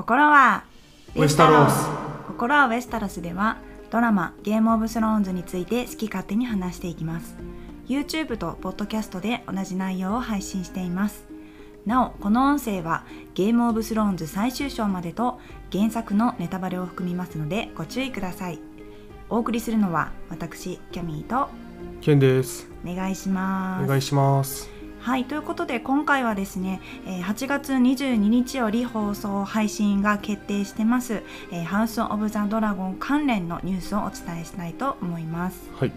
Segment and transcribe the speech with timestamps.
[0.00, 0.64] 心は
[1.14, 1.86] ウェスタロス。
[2.26, 3.58] 心はウェスタロスでは
[3.90, 7.36] ドラマゲームオブスローンズについて好き勝手に話していきます。
[7.86, 11.26] YouTube と Podcast で同じ内容を配信しています。
[11.84, 15.38] なおこの音声はゲームオブスローンズ最終章までと
[15.70, 18.58] 原作のネタバレを含みますのでご注意ください。
[19.28, 21.50] お送りするのは私キャミーと
[22.00, 22.70] ケンです。
[22.86, 23.84] お願いします。
[23.84, 35.70] お願いしますはいということで今回はですね、えー8月22日より放送配信が決定してます、えーハウス・オブ・ザ・ドラゴン関連のニュースをお伝えしたいと思います。
[35.74, 35.92] はい。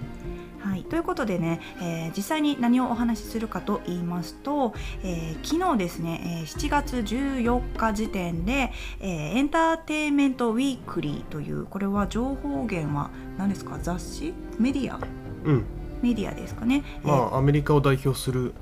[0.59, 4.73] はい、ということでね、えー実際に何をお話しするかと言いますと、
[5.03, 13.77] えー昨日ですね、えー7月14日時点で、えーエンターテインメント・ウィークリーというこれは情報源は何ですか？
[13.81, 14.33] 雑誌？
[14.57, 14.97] メディア？
[15.43, 15.65] うん。
[16.01, 16.83] メディアですかね？
[17.03, 17.07] えー。
[17.07, 18.53] まあアメリカを代表する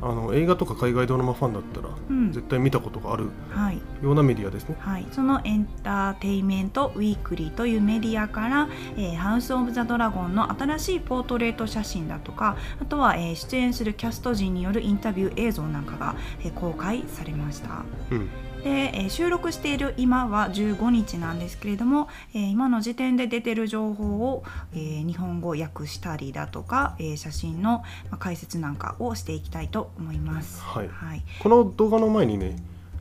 [0.00, 2.32] あの映画とか海外ドラマファンだったら、うん。
[2.32, 3.80] 絶対見たことがあるはい。
[4.02, 4.76] ようなメディアですね。
[4.78, 17.84] はい、そのエンターテインメントウィークリーというメディアから、えーハウス・オブ・ザ・ドラゴンの新しいポートレート写真だとかあとは、えー出演するキャスト陣によるインタビュー映像なんかが、えー公開されました。
[18.10, 18.28] うん
[18.64, 27.78] で、えー収録している今は15日なんですけれども、えー今の時点で出てる情報を、えー日本語訳したりだとか、えー写真の
[28.10, 30.60] まあ解説なんかをしていきたいと思います。
[30.62, 30.88] はい。
[30.88, 32.56] はい、この動画の前にね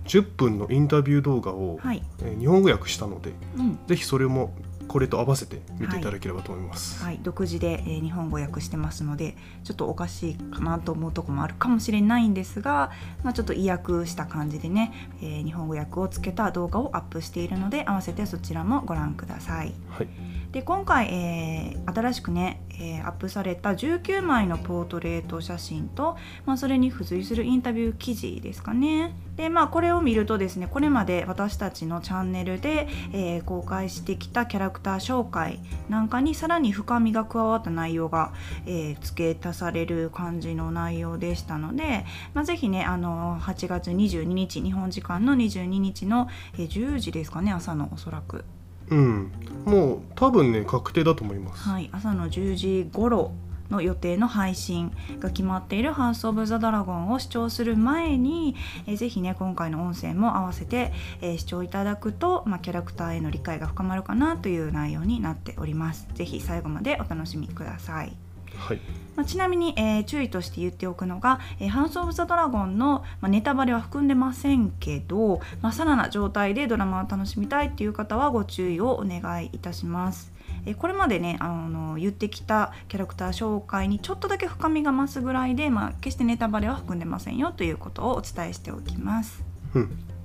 [0.05, 2.01] 10分のインタビュー動画を、はい。
[2.21, 3.79] えー日本語訳したのでうん。
[3.87, 4.53] ぜひそれも
[4.87, 12.91] これと合わせて見ていただければと思います、はい、独自で、えー日本語訳してますのでちょっとおかしいかなと思うところもあるかもしれないんですが、
[13.23, 19.73] まあ、ちょっと意訳した感じでね、えー日本語訳をつけた動画をアップしているので合わせてそちらもご覧ください。
[19.89, 29.15] はいで今回、えー新しくね、えーアップされた19枚のポートレート写真と、まあ、それに付随するインタビュー記事ですかね。
[29.35, 38.33] でまあこれを見るとですねこれまで私たちのチャンネルで、えー公開してきたキャラクター紹介なんかにさらに深みが加わった内容が、
[38.65, 46.27] えー付け足される感じの内容でしたので、まあ、ぜひねあの8月22日日本時間の22日の、
[46.57, 48.43] え10時ですかね朝のおそらく。
[48.89, 49.31] うん
[49.65, 53.33] もう多分ね確定だと思います、はい、朝の10時頃
[53.69, 58.55] の予定の配信が決まっている「ハウス・オブ・ザ・ドラゴン」を視聴する前に、
[58.85, 66.07] えーぜひね今回の音声も合わせて、えー視聴いただくと、まあ、キャラクターへの理解が深まるかなという内容になっております。
[66.13, 68.26] ぜひ最後までお楽しみください。
[68.57, 68.79] はい
[69.15, 80.31] まあ、ちなみに、えー注意として言っておくのが「えーハウス・オブ・ザ・ドラゴンの」まあ、ネタバレは含んでませんけど、まあ、さらな状態でドラマを楽しみたいっていう方はご注意をお願いいたします。
[80.65, 89.43] えーこれまでねあの言ってきたキャラクター紹介にちょっとだけ深みが増すぐらいで、まあ、決してネタバレは含んでませんよということをお伝えしておきます。
[89.73, 90.16] うん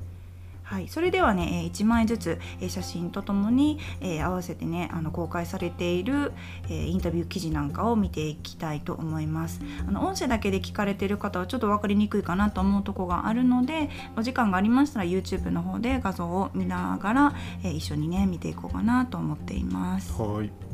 [0.72, 6.32] はい、それではね、え1枚ずつ、え写真とともに、えー合わせてねあの公開されている、
[6.64, 17.34] えーインタビュー記事なんかを見ていきたいと思いますあの音声だけで聞かれてる方はちょっと分かりにくいかなと思うとこがあるのでお時間がありましたら YouTube の方で画像を見ながら、
[17.64, 20.20] えー一緒にね見ていこうかなと思っています。
[20.22, 20.71] はい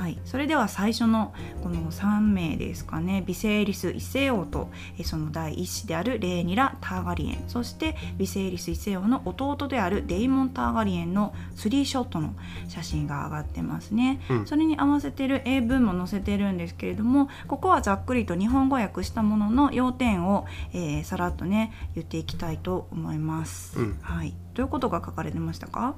[0.00, 3.22] はい、それでは最初のこの3名ですかね。
[3.26, 7.44] ビセイリス・イセオとえその第一子であるレーニラ・ターガリエン。
[7.48, 12.34] そしてビセイリス・イセオの弟であるデイモン・ターガリエンのスリーショットの
[12.66, 14.46] 写真が上がってますね、うん。
[14.46, 23.98] それに合わせてる英文も載せてるんですけれどもここはざっくりと日本語訳したものの要点を、えーさらっとね言っていきたいと思います、うん。
[24.00, 25.94] はい、どういうことが書かれてましたか？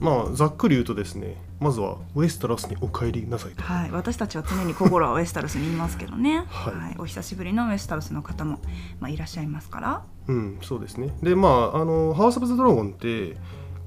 [0.00, 3.62] まあざっくり言うとですねまずはウエスタロスにお帰りなさいと。
[3.62, 6.96] はい、私たちは常に心はウエスタロスにいますけどね、 はい。
[6.98, 8.60] お久しぶりのウエスタロスの方も、
[9.00, 11.16] まあ、いらっしゃいますから、うんそうですね。
[11.22, 13.36] でまああのハウス・オブ・ザ・ドラゴンって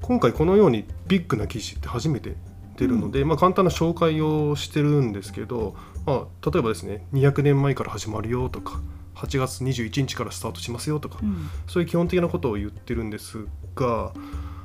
[0.02, 2.36] 今回このようにビッグな記事って初めて
[2.76, 8.80] 出るので、まあ簡単な紹介をしてるんですけど、まあ、例えばですね200年前から始まるよとか
[9.14, 11.48] 8月21日からスタートしますよとか、うん。
[11.66, 14.12] そういう基本的なことを言ってるんですが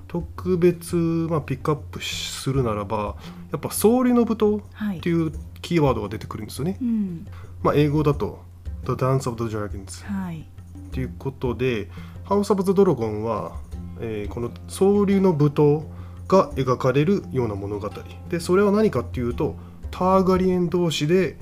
[0.08, 3.16] 特別、まあ、ピックアップするならば
[3.52, 4.98] やっぱ「総理の舞踏」はい。
[4.98, 5.32] っていう
[5.62, 6.78] キーワードが出てくるんですよね。
[6.82, 7.28] うん。
[7.64, 8.40] まあ、英語だと
[8.86, 10.40] 「The Dance of the Dragons」はい。
[10.40, 10.46] っ
[10.92, 11.90] ていうことで
[12.24, 13.58] 「ハウス・オブ・ザ・ドラゴンは」
[14.00, 15.84] えーこの総流の舞踏
[16.28, 17.90] が描かれるような物語。
[18.30, 19.56] でそれは何かっていうと
[19.92, 21.38] ターガリエン同士で、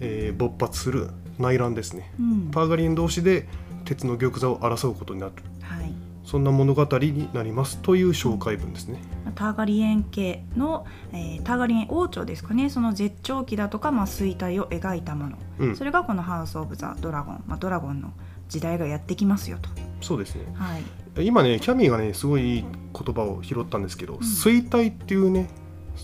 [0.00, 2.12] えー勃発する内乱ですね。
[2.18, 2.50] うん。
[2.50, 3.48] ターガリエン同士で
[3.84, 5.32] 鉄の玉座を争うことになる。
[5.32, 5.42] はい、
[6.28, 9.00] そんな物語になりますという紹介文ですね。
[9.34, 12.68] ターガリエン家の、えーターガリエン王朝ですかね。
[12.68, 15.76] その絶頂期だとか、まあ、衰退を描いたもの、うん。
[15.76, 18.12] それがこの「ハウス・オブ・ザ・ドラゴン」まあ、ドラゴンの
[18.50, 19.70] 時代がやってきますよと。
[20.02, 20.42] そうですね。
[20.52, 20.76] は
[21.16, 21.24] い。
[21.24, 25.48] 今ねキャミーがねすごいいい言葉を拾ったんですけど、衰退っていうね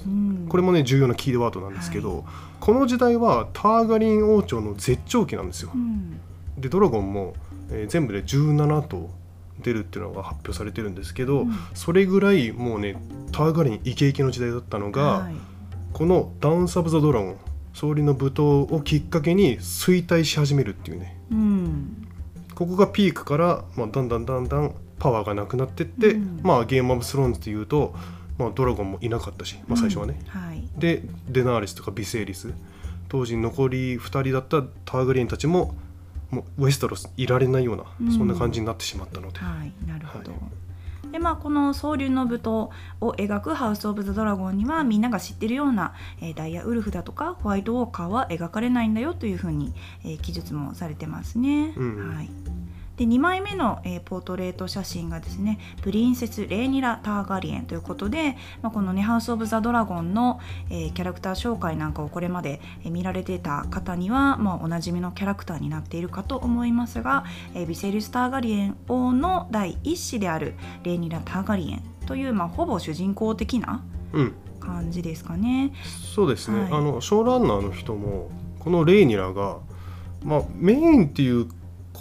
[0.06, 0.46] うん。
[0.48, 2.24] これもね重要なキーワードなんですけど、
[2.60, 5.70] この時代はターガリン王朝の絶頂期なんですよ。
[5.74, 5.76] う。
[5.76, 6.18] ん。
[6.56, 7.34] でドラゴンも、
[7.68, 9.10] えー全部で17頭
[9.60, 11.54] 出るっていうのが発表されてるんですけど、うん。
[11.74, 12.96] それぐらいもうね
[13.32, 15.34] ターガリンイケイケの時代だったのが、はい。
[15.92, 17.36] この「ダンス・オブ・ザ・ドラゴン」
[17.72, 21.18] 総理の舞踏をきっかけに衰退し始めるっていうね。
[21.30, 22.06] うん。
[22.54, 26.40] ここがピークから、まあ、だんだんだんだんパワーがなくなってって、うん。
[26.42, 27.94] まあゲーム・オブ・スローンズでいうと、
[28.38, 30.64] まあ、ドラゴンもいなかったし、まあ、最初はね、うんはい。
[30.78, 32.52] でデナーリスとかビセイリス
[33.08, 35.74] 当時残り2人だったターガリンたちも
[36.34, 38.12] もうウェストロスいられないような、うん。
[38.12, 40.32] そんな感じになってしまったので、はい、なるほど。
[40.32, 40.40] はい。
[41.12, 49.72] でまあ、この総流の舞踏を描く「ハウス・オブ・ザ・ドラゴン」にはみんなが知ってるような、えーダイヤウルフだとかホワイトウォーカーは描かれないんだよというふうに、
[50.02, 51.72] えー記述もされてますね。
[51.76, 52.14] うん。
[52.16, 52.30] はい、
[52.96, 67.24] で2枚目の、えーポートレート写真がですねプリンセス・レーニラ・ターガリエンということで、まあ、このね「ハウス・オブ・ザ・ドラゴンの」えーキャラクター紹介なんかをこれまで、えー見られてた方には、まあ、おなじみのキャラクターになっているかと思いますが、
[67.54, 70.54] えービセリス・ターガリエン王の第一子である
[70.84, 73.82] レーニラ・ターガリエンという、まあ、ほぼ主人公的な
[74.12, 74.34] うん。
[74.60, 75.72] 感じですかね。
[76.14, 76.72] そうですね、はい。
[76.72, 78.30] あのショーランナーの人も
[78.60, 79.58] このレイニラが、
[80.24, 81.48] まあ、メインっていう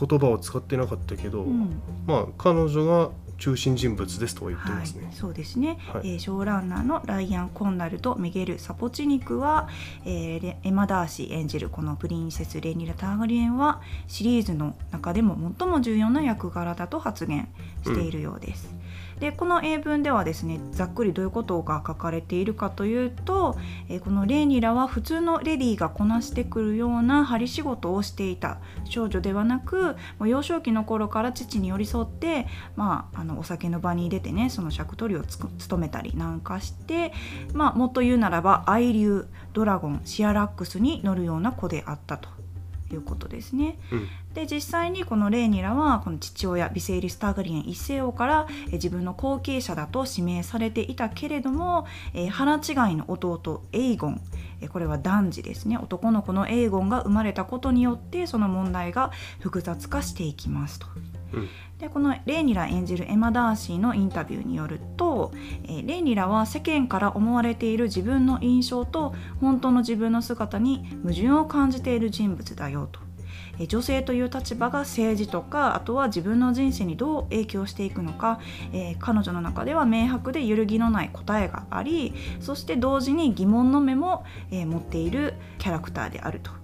[0.06, 9.68] 言葉を使ってなかったけど、うんまあ彼女が中心人物ですとは言ってはいますね。、そうですね、はいえーショーランナーのライアン・コンナルとミゲル・サポチニクは、
[10.06, 17.50] えーレエマ・ダーシー演じるこのプリンセス・レニラ・ターガリエンはシリーズの中でも最も重要な役柄だと発言
[17.84, 18.83] しているようです。
[19.20, 23.58] でこの英文ではですねざっくりどういうことが書かれているかというと、
[23.90, 37.14] えこのレーニラは普通のレディーがこなしてくるような針仕事をしていた少女ではなくもう幼少期の頃から父に寄り添って、まあ、あのお酒の場に出てねその尺取りをつく務めたりなんかして、
[37.54, 42.33] まあ、もっと言うならば愛流ドラゴンシアラックスに乗るような子であったと。
[42.96, 43.78] いうことですね。
[43.92, 51.86] うんで実際にこのレーニラはこの父親ビセイリス・ターガリエン一世王からえ自分の後継者だと指名されていたけれども、
[52.16, 54.22] えー腹違いの弟エイゴン
[54.62, 60.88] えーこれは男児ですね男の子のエイゴンが生まれたことによってその問題が複雑化していきますと。
[61.80, 65.32] でこのレーニラ演じるエマ・ダーシーのインタビューによると、
[65.64, 73.00] えーレーニラは世間から思われている自分の印象と本当の自分の姿に矛盾を感じている人物だよと。
[73.60, 78.40] え女性という立場が政治とかあとは自分の人生にどう影響していくのか、
[78.72, 86.63] えー彼女の中では明白で揺るぎのない答えがありそして同時に疑問の目も、えー持っているキャラクターであると。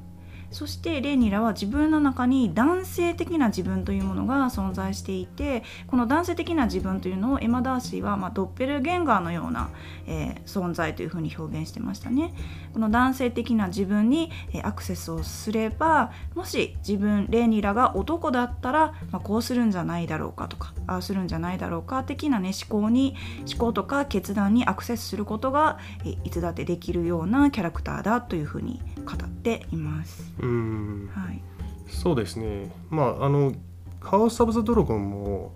[0.51, 9.69] そしてレーニラは自分の中に男性的な自分というものが存在していてこの男性的な自分というのをエマ・ダーシーは、まあ、ドッペルゲンガーのような、
[10.07, 12.33] えー存在というふうに表現してましたね。
[12.73, 23.15] この男性的な自分に、えーアクセスをすればもし自分レーニラが男だったら、まあ、こうするんじゃないだろうかとかああするんじゃないだろうか的なね思考に
[23.47, 28.81] 思考とか決断にアクセスすることが、えーいつだってできるようなキャラクターだというふうに
[29.17, 30.31] 語っています。
[30.39, 31.09] うん。
[31.13, 31.41] はい。
[31.87, 32.71] そうですね。
[32.89, 33.53] まああの
[34.01, 35.53] 「ハウス・オブ・ザ・ドラゴン」も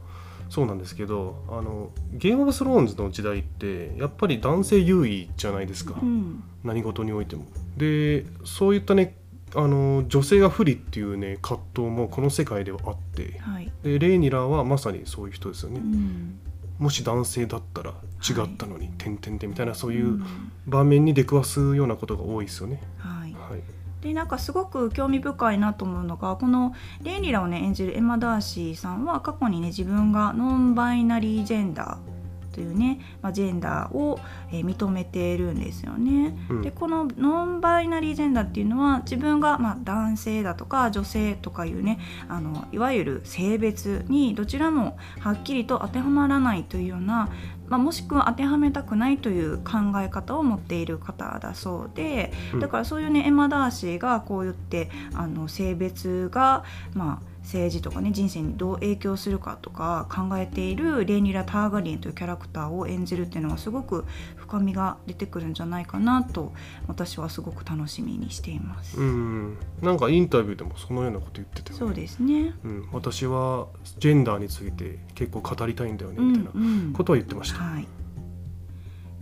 [0.50, 6.44] そうなんですけどあのゲーム・オブ・スローンズの時代ってやっぱり男性優位じゃないですか、うん。
[6.64, 7.46] 何事においても。
[7.78, 9.16] でそういったね
[9.56, 13.40] あの女性が不利っていうね葛藤もこの世界ではあって。
[13.40, 13.72] はい。
[13.84, 15.80] でレイニラはまさにそういう人ですよね。
[15.80, 16.40] うん。
[16.80, 20.26] もし男性だったら違ったのに「てんてんてん」みたいなそういううん。
[20.68, 22.82] 場面に出くわすようなことが多いですよね。
[22.98, 23.64] はいはい、
[24.02, 32.13] でなんかすごく興味深いなと思うのがこのレイニラをね演じるエマ・ダーシーさんは過去にね自分がノンバイナリージェンダー
[32.54, 34.20] というね、まあ、ジェンダーを、
[34.52, 36.36] えー認めているんですよね。
[36.50, 47.30] うんでこのノンバイナリージェンダーっていうのは自分がまあ男性だとか女性とかいうねあのいわゆる性別にどちらもはっきりと当てはまらないというような、
[47.68, 66.54] まあ、もしくは当てはめたくないという考え方を持っている方だそうで、うんだからそういうねエマ・ダーシーがこう言ってあの性別がまあ政治とかね人生にどう影響するかとか考えているレーニラ・ターガリエンというキャラクターを演じるっていうのはすごく深みが出てくるんじゃないかなと
[66.88, 68.98] 私はすごく楽しみにしています。
[69.00, 71.80] うんなんかインタビューでもそのようなこと言ってたよね。
[71.80, 72.54] そうですね。
[72.64, 73.68] うん、私は
[74.00, 77.60] ジェンダーについて結構語りたいんだよねみたいなうんうんことを言ってました。
[77.60, 77.88] はい。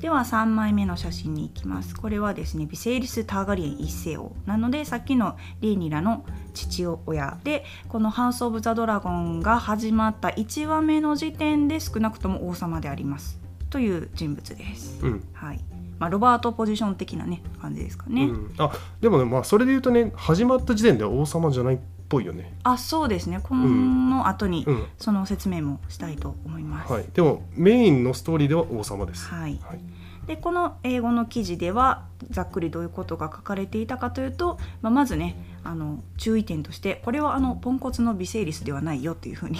[0.01, 1.95] では3枚目の写真に行きます。
[1.95, 4.31] これはですねビセイリス・ターガリエン一世王。
[4.47, 13.39] なのでさっきのレイニラの父親でこの「ハウス・オブ・ザ・ドラゴン」が始まった1話目の時点で少なくとも王様であります。
[13.69, 15.23] という人物です、うん。
[15.33, 15.59] はい。
[15.99, 21.77] まあ、ロバートポジション的なね感じですかね、うん、あでもねまあそれで言うとね始まった時点では王様じゃないっ
[22.11, 22.53] ぽいよね。
[22.63, 23.39] あそうですね。
[23.41, 24.85] この後にうん。
[24.97, 27.05] その説明もしたいと思います、はい。
[27.13, 29.27] でもメインのストーリーでは王様です。
[29.27, 29.57] はい。
[29.63, 29.79] はい。
[30.27, 39.59] でこの英語の記事ではざっくりどういうことが書かれていたかというと、まあ、まずねあの注意点としてこれはあのポンコツのビセイリスではないよっていうふうに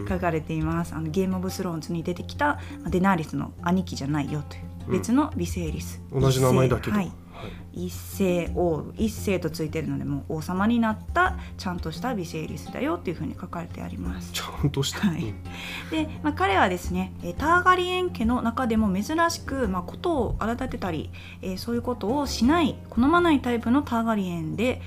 [0.00, 0.08] うん。
[0.08, 0.94] 書かれています。
[0.94, 2.46] あのゲーム・オブ・スローンズに出てきた
[2.82, 4.92] まあデナーリスの兄貴じゃないよといううん。
[4.98, 7.12] 別のビセイリス、同じ名前だけど、ははいい
[7.72, 14.32] 一世王一世とついてるのでもう王様になったちゃんとしたビセイリスだよっていうふうに書かれてあります。
[14.32, 15.22] ちゃんとした、はい。
[15.22, 15.34] うん。
[15.90, 24.80] で、まあ、彼はですねえーターガリエン家の中でも珍しく、まあ、ことを荒立てたり、えーそういうことをしない好まないタイプのターガリエンで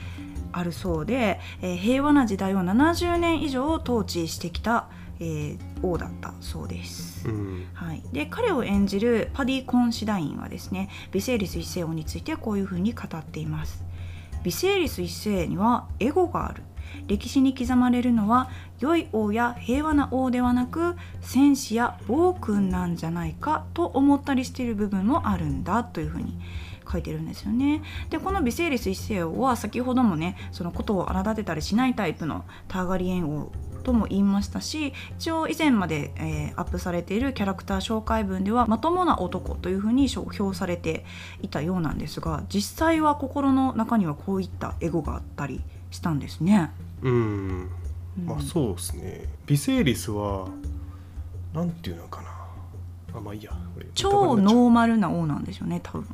[0.51, 4.88] あるそうで、えー平和な時代を70年以上統治してきた、
[5.19, 7.14] えー王だったそうです。
[7.25, 7.67] うん。
[7.74, 13.84] はい、で彼を演じるパディ・コンシダインはですねビセイリス一世王についてこういうふうに語っています。
[14.44, 16.63] ビセイリス一世にはエゴがある。
[17.08, 26.39] 歴史に刻まれるのは良い王や平和な王ではなく戦士や暴君なんじゃないかと思ったりしている部分もあるんだというふうに
[26.89, 27.82] 書いてるんですよね。
[28.10, 33.51] でこのビセイリス一世王は先ほどもねそのことを荒立てたりしないタイプのターガリエン王
[33.85, 41.05] とも言いましたし一応以前まで、えーアップされているキャラクター紹介文ではまともな男というふうに商標されて
[41.41, 45.61] いたようなんですが実際は心の中にはこういったエゴがあったり
[45.91, 46.71] したんですね。
[47.01, 47.69] うん。
[48.17, 48.25] うん。
[48.25, 49.25] まあそうですね。
[49.45, 50.47] ビセイリスは
[51.53, 52.29] なんていうのかな。
[53.17, 53.51] あまあいいや。
[53.93, 56.07] 超ノーマルな王なんでしょうね多分。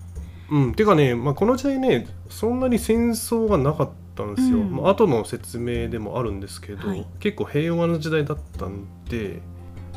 [0.51, 0.75] うん。
[0.75, 4.75] てかね、まあ、この時代ねそんなに戦争がなかったんですよ、うん。
[4.75, 7.05] まあ後の説明でもあるんですけど、はい。
[7.19, 9.41] 結構平和な時代だったんで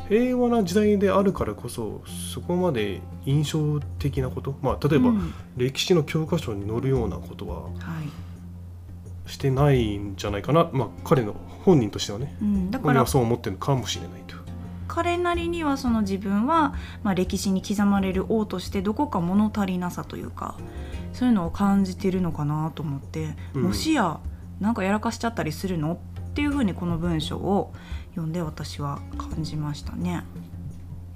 [0.09, 5.33] 平和な時代であるからこそそこまで印象的なこと、まあ、例えば、うん。
[5.57, 9.29] 歴史の教科書に載るようなことははい。
[9.29, 12.37] してないんじゃないかな、まあ、彼の本人としてはね。
[12.41, 14.35] うん、だからそう思ってるのかもしれないと。
[14.87, 20.55] 彼なりにはその自分は、まあ、歴史に刻まれる王としてどこか物足りなさというか
[21.15, 24.19] そういうのを感じてるのかなと思って、うんもしや
[24.59, 27.73] なんかやらかしちゃったりするのっていうふうにこの文章を
[28.11, 30.23] 読んで私は感じましたね。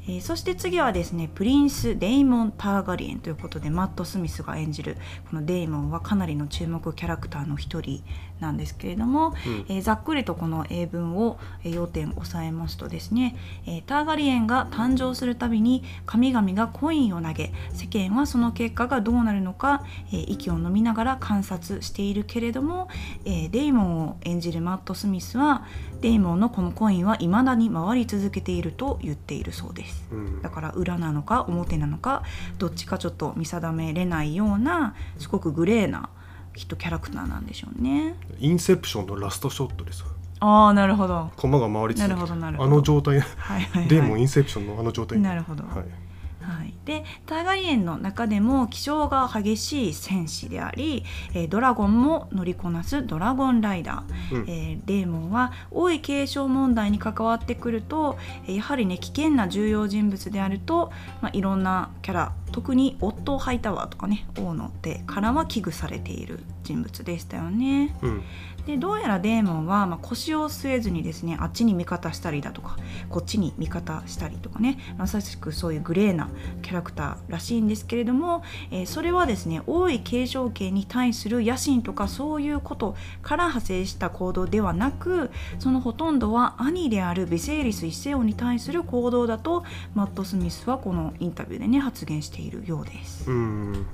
[0.07, 4.97] えーそして次はですねプリンス・デイモン・ターガリエンということでマット・スミスが演じる
[5.29, 8.03] このデイモンはかなりの注目キャラクターの一人
[8.39, 22.89] なんですけれども、うんえーざっくりとこの英文を、えー要点押さえますとですね、えーターガリエンが誕生するたびに神々がコインを投げ世間はその結果がどうなるのか、えー息を飲みながら観察しているけれども、
[23.25, 25.65] えーデイモンを演じるマット・スミスは
[26.01, 30.07] デイモンのこのコインは未だに回り続けていると言っているそうです。
[30.11, 32.23] うんだから裏なのか表なのか
[32.57, 36.09] どっちかちょっと見定めれないようなすごくグレーな
[36.53, 38.15] 人キャラクターなんでしょうね。
[38.39, 40.03] インセプションのラストショットです
[40.41, 41.31] ああなるほど。
[41.35, 42.69] 駒が回り続けなるてほどなるほど。
[42.69, 45.63] あの状態はいはいはい、デーモンインセプションのあの状態なるほど。
[45.63, 46.08] はい
[46.49, 51.03] はい、でターガリエンの中でも気性が激しい戦士であり、
[51.33, 54.49] えードラゴンも乗りこなすドラゴンライダー、うん。
[54.49, 60.91] えーデーモンは王位継承問題に関わってくるとえーやはりね危険な重要人物であると、
[61.21, 67.95] まあ、いろんなキャラ特にオットー・ハイタワーとかね王の手からは危惧されている人物でしたよね。
[68.01, 68.23] うん
[68.69, 72.77] でどうやらデーモンは、まあ、腰を据えずにですねあっちに味方したりだとか
[73.09, 76.29] こっちに味方したりとかねまさしくそういうグレーな
[76.61, 89.63] キャラクターらしいんですけれども、えーそれはですね王位継承権に対する野心とかそういうことから派生した行動ではなくそのほとんどは兄であるビセイリス一世王に対する行動だと
[89.95, 93.29] マット・スミスはこのインタビューでね発言しているようです。
[93.29, 93.85] うん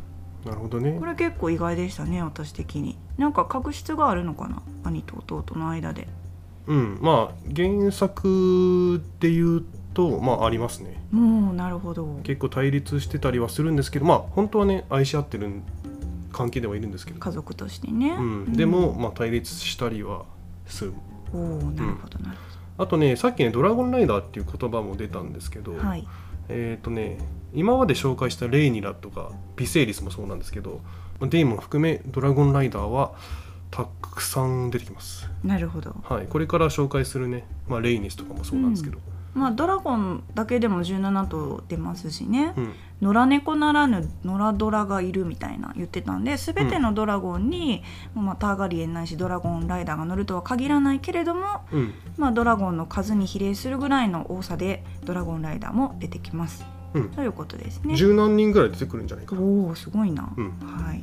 [0.45, 0.95] なるほどね。
[0.99, 2.97] これ結構意外でしたね私的に。
[3.17, 6.07] なんか確執があるのかな兄と弟の間で。
[6.67, 11.01] うんまあ原作で言うとまあありますね。
[11.11, 12.19] もうなるほど。
[12.23, 15.49] 結構対立してたりはするんですけどまあ本当はね愛し合ってる
[16.31, 17.19] 関係ではいるんですけど。
[17.19, 20.25] 家族としてね、うん、でも、まあ、対立したりは
[20.67, 20.93] する。
[21.33, 22.37] おおなるほどなる
[22.77, 26.07] あとねさっきね「ドラゴンライダー」っていう言葉も出たんですけど、ほどはい。
[26.49, 27.17] えっ、とね
[27.55, 30.81] 今まで紹介したレイニラとかビセイリスもそうなんですけど
[31.21, 33.13] デイモン含めドラゴンライダーは
[33.71, 35.29] たくさん出てきます。
[35.43, 35.95] なるほど。
[36.03, 38.99] はいこれから紹介するね、まあ、レイニスとかもそうなんですけど、
[39.33, 42.73] まあドラゴンだけでも17頭出ますしね、うん。
[43.01, 47.83] 野良猫ならぬ野良ドラがいるみたいな言ってたんで全てのドラゴンに、
[48.13, 51.93] まあ、ターガリエンないしドラゴンライダーが乗るとは限らないけれども、うん。
[52.17, 56.74] まあ、ドラゴンの数に比例するぐらいの多さでドラゴンライダーも出てきます。
[56.95, 57.95] うんということですね。
[57.95, 60.33] 十何人ぐらい出てくるんじゃないかなおおすごいな。
[60.35, 61.01] うんはい。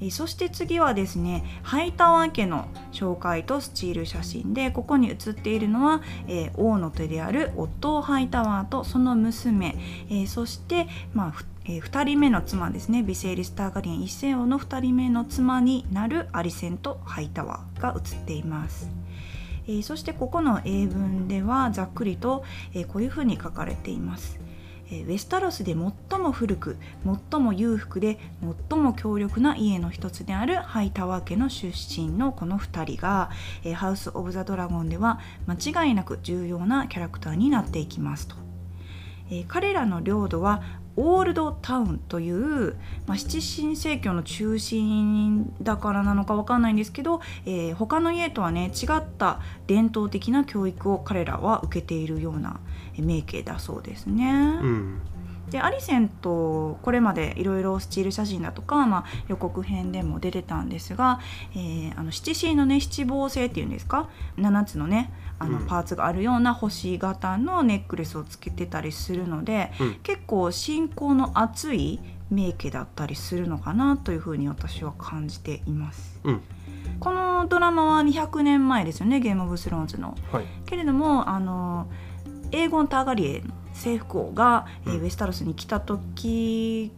[0.00, 9.76] えーそして次はですねハイタワー家の紹介とスチール写真でここに写っているのは、えー王の手であるオットー・ハイタワーとその娘、
[10.10, 18.90] えーそして、まあふえ2人目の妻ですねビセイリス・ターガリエン一世王の2人目の妻になるアリセンとハイタワーが写っています。
[19.68, 22.42] えーそしてここの英文ではざっくりと、
[22.74, 24.40] えーこういうふうに書かれています。
[25.00, 25.74] ウェスタロスで
[26.10, 26.76] 最も古く
[27.30, 28.18] 最も裕福で
[28.68, 33.30] 最も強力な家の一つであるハイタワー家の出身のこの2人が、
[33.74, 38.36] ハウス・オブ・ザ・ドラゴンでは間違いなく重要なキャラクターになっていきますと。
[39.48, 40.62] 彼らの領土は
[40.96, 52.60] オールドタウンという、まあ、七神聖教の中心だからなのかわかんないんですけど、えー他の家とはね違った伝統的な教育を彼らは受けているような
[53.02, 54.58] 名家だそうですね。
[54.62, 54.98] うん
[55.50, 61.20] でアリセンとこれまでいろいろスチール写真だとか、まあ、予告編でも出てたんですが、
[61.54, 76.18] えーあの七神のね七芒星っていうんですか？7つのねあのうんパーツがあるような星型のネックレスをつけてたりするので、うん結構信仰の厚い名家だったりするのかなというふうに私は感じています。
[76.24, 76.40] うん
[76.98, 80.16] このドラマは200年前ですよね「ゲーム・オブ・スローンズの。
[80.32, 81.88] はいけれどもあの
[82.52, 86.92] エーゴン・ターガリエの征服王が、えーうんウェスタロスに来た時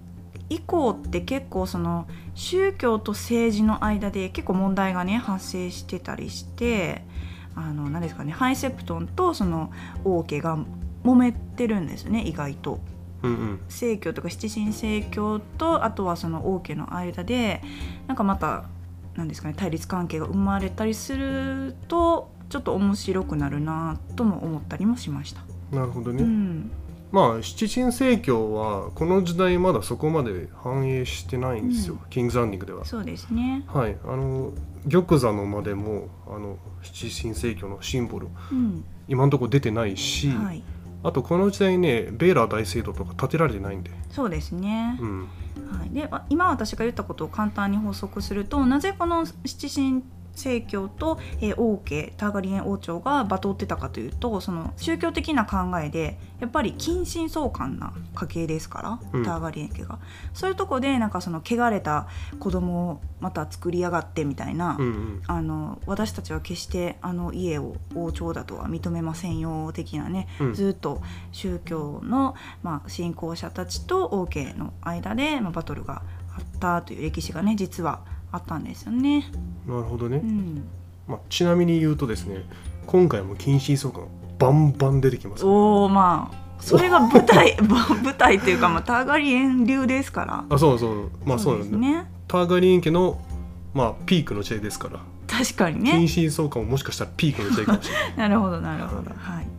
[0.51, 7.03] 以降って結構その宗教と政治の間で結構問題がね発生してたりして
[7.55, 9.71] あの何ですかねハイセプトンとその
[10.05, 10.59] 王家が
[11.05, 12.81] 揉めてるんですね意外と。
[13.23, 17.63] うんうん正教とか七神聖教とあとはその王家の間で
[18.07, 18.65] なんかまた
[19.17, 25.41] なんですかね対立関係が生まれたりするとちょっと面白くなるなとも思ったりもしました。
[25.73, 26.71] なるほどね、うん、
[27.11, 32.11] まあ七神聖教はこの時代まだそこまで反映してないんですよ、うん。
[32.11, 32.85] キングズランディングでは。
[32.85, 33.65] そうですね。
[33.67, 33.97] はい。
[34.05, 34.53] あの
[34.89, 40.63] 玉座の間でもあの七神聖教のシンボルうん、今のところ出てないし、はい、
[41.03, 44.97] あとこの時代ねベーラー大聖堂とか建てられてないんで、そうですね。
[45.01, 45.29] うん、
[45.77, 59.25] はい、であ今私が言ったことを簡単に補足するとなぜこの七神聖教と、えー王家ターガリエン王朝がバトってたかというとその宗教的な考えでやっぱり近親相関な家系ですから、うん。
[59.25, 59.99] ターガリエン家が。
[60.35, 65.23] そういうとこでなんかその汚れた子供をまた作りやがってみたいな、うんうん。
[65.27, 70.55] あの私たちは決してあの家を王朝だとは認めませんよ的なね、うん。
[70.55, 71.01] ずっと
[71.33, 76.03] 宗教の、まあ、信仰者たちと王家の間で、まあ、バトルが
[76.37, 78.03] あったという歴史がね実は
[78.35, 79.31] あったんですよね。
[79.67, 80.65] なるほどね、うん、
[81.07, 82.45] まあ、ちなみに言うとですね
[82.87, 90.45] 今回も近親相関バンバン出てきますおおまあそれが舞台 舞台っていうか、まあ、ターガリエン流ですから。
[90.49, 92.07] あそうそうまあそうなんだ、ですね。
[92.27, 93.21] ターガリエン家の、
[93.75, 95.01] まあ、ピークの時代ですから。
[95.27, 95.93] 確かにね。
[95.93, 98.17] 近親相関ももしかしたらピークの時代かもしれない。
[98.17, 99.11] なるほどなるほど。
[99.17, 99.54] はい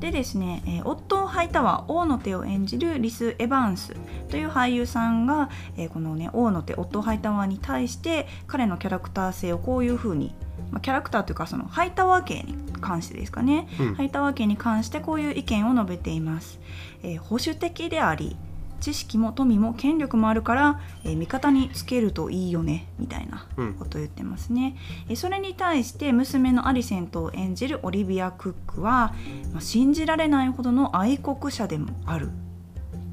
[0.00, 3.96] でですね、えーオットー・ハイタワー王の手を演じるリス・エヴァンス
[4.28, 10.34] という俳優さんが、えーこのね王の手オットー・ハイタワーに対して彼のキャラクター性をこういうふうに、
[10.70, 13.94] まあ、キャラクターというかそのハイタワー系に関してですかね、うん。
[13.94, 16.60] ハイタワー系に関してこういう意見を述べています、
[17.02, 18.36] えー保守的であり
[18.80, 23.74] 知識も富も権力もあるから、えー味方につけるといいよねみたいなうん。
[23.74, 24.76] ことを言ってますね、
[25.08, 29.14] えーそれに対して娘のアリセントを演じるオリビア・クックは、
[29.52, 32.30] まあ信じられないほどの愛国者でもある。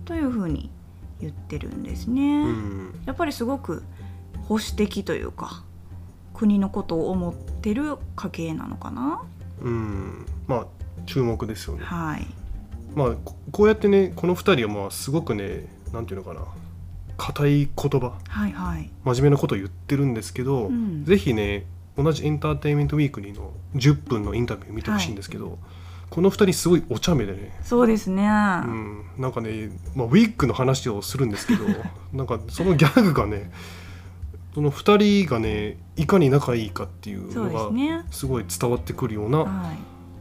[0.06, 0.69] というふうに
[1.21, 3.02] 言ってるんですね、うん。
[3.06, 3.84] やっぱりすごく
[4.47, 5.63] 保守的というか
[6.34, 9.23] 国のことを思ってる家系なのかな。
[9.62, 10.26] うん。
[10.47, 10.65] まあ
[11.06, 11.84] 注目ですよね。
[11.86, 12.28] はい
[12.95, 16.45] まあここうやってねこの2人はまあすごくねなんていうのかな
[17.17, 18.19] 硬い言葉。
[18.27, 18.89] はいはい。
[19.03, 21.06] 真面目なことを言ってるんですけど、うん。
[21.06, 25.60] ぜひね同じエンターテインメントウィークリーの10分のインタビュー見てほしいんですけど、
[26.10, 31.65] この2人すごいお茶目でね、そうですね、うん、なんかね、まあ、ウィッグの話をするんですけど
[32.13, 33.51] なんかそのギャグがね
[34.53, 39.73] その2人がねいかに仲いいかっていうのがですごい伝わってくるような、は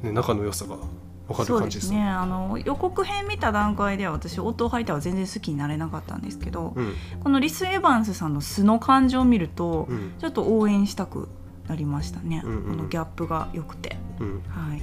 [0.03, 0.07] い。
[0.07, 0.87] ね、仲の良さが分
[1.33, 2.03] かるそう感じですすね。
[2.03, 6.95] あの予告編見た段階では私オートハイターは全然好きになれなかったんですけど、うん。
[7.23, 10.13] このリス・エヴァンスさんの素の感情を見ると、うん。
[10.19, 11.29] ちょっと応援したく
[11.69, 12.77] なりましたね、うんうんうん。
[12.77, 13.97] このギャップが良くて。
[14.21, 14.43] うん。
[14.49, 14.83] はい。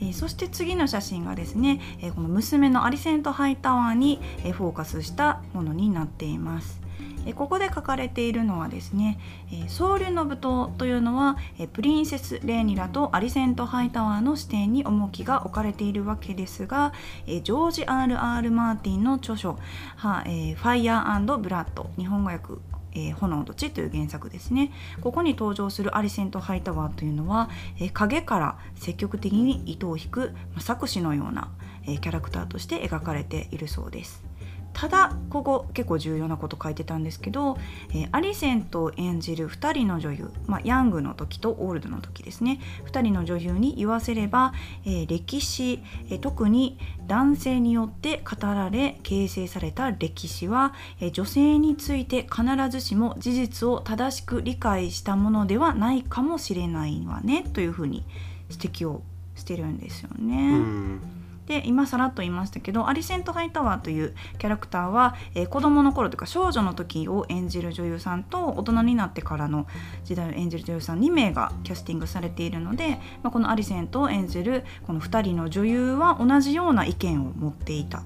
[0.00, 6.81] えー、そして次の写真がですね、えー、この娘のアリセントハイタワーに、えー、フォーカスしたものになっています。
[7.26, 9.18] えここで書かれているのはですね
[9.52, 16.92] 「え総流の舞踏」というのは、えプリンセス・レーニラとアリセント・ハイタワーの視点に重きが置かれているわけですが、
[17.26, 18.50] えジョージ・ R.R.
[18.50, 19.58] マーティンの著書
[19.96, 22.54] 「はえファイヤーブラッド」日本語訳
[22.94, 31.50] えー、炎と血という原作ですねここに登場するアリセント・ハイタワーというのは、えー、影から積極的に糸を引く、まあ、作詞のような、
[31.84, 34.31] えー、キャラクターとして描かれているそうです。
[34.72, 37.58] ただここ結構重要なこと書いてたんですけど、
[37.90, 44.52] えー、アリセントを演じる2人の女優、まあ、ヤングの時とオールドの時ですね2人の女優に言わせれば、
[44.84, 58.04] えー、歴史、えー、特に男性によって語られ形成された歴史は、え女性について必ずしも事実を正しく理解したものではないかもしれないわねというふうに
[58.50, 59.02] 指摘を
[59.34, 61.21] してるんですよね。
[61.46, 69.66] で今さらっと言いましたけどアリセント・ハイタワーというキャラクターは、えー、子供の頃というか少女の時を演じる女優さんと大人になってからの
[70.04, 78.02] 時代を演じる女優さん2名がキャスティングされているので、まあ、このアリセントを演じるこの2人の女優は同じような意見を持っていた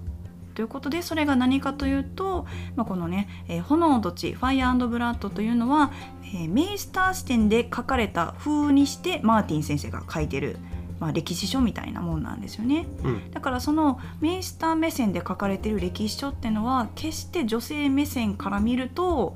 [0.57, 2.47] ということでそれが何かというと、
[2.77, 5.93] まあ、このね、えー、炎と血ファイアブラッドというのは、
[6.25, 10.57] えー、メイスター視点で書かれた風にしてマーティン先生が書いてる
[10.99, 19.35] まあ、歴史書みたいなもんなんですよね、うん、だからそのメイスター目線で書かれてる歴史書っていうのは決して女性目線から見ると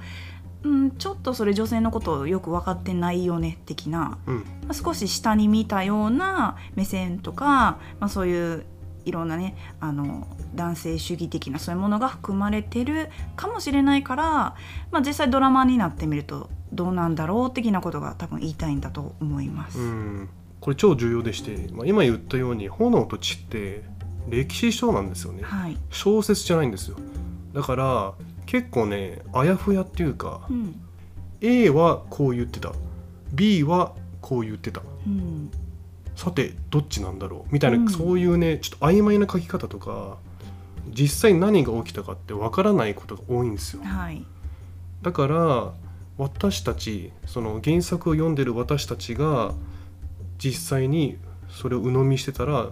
[0.63, 8.67] うん、ちょっとそれ女性のことをよく分かってないよね的な、うん、まあ、少し下に見たような目線とか、まあ、そういう
[9.07, 14.25] いろんなねあの男性主義的なそういうものが含まれてるかもしれないから、
[14.91, 19.79] まあ、実際ドラマになってみるとどうなんだろう的なことが多分言いたいんだと思います。
[19.79, 20.29] うん
[20.61, 23.83] これ超重要でして、まあ、今言ったように「炎と血」って
[24.29, 26.97] 歴史書なんですよね、はい、小説じゃないんですよ。
[27.55, 28.15] だから
[28.47, 30.75] 結構ねあやふやっていうか、うん、
[31.41, 32.73] A はこう言ってた。
[33.33, 35.51] B はこう言ってた、うん、
[36.17, 37.53] さてどっちなんだろう？
[37.53, 40.19] みたいな、うん、そういうねちょっと曖昧な書き方とか
[40.93, 44.27] 実際何が起きたかってわからないことが多いんですよ、はい、
[45.03, 45.73] だから
[46.19, 49.55] 私たちその原作を読んでる私たちが
[50.43, 51.19] 実際に
[51.51, 52.71] それを鵜呑みしてたら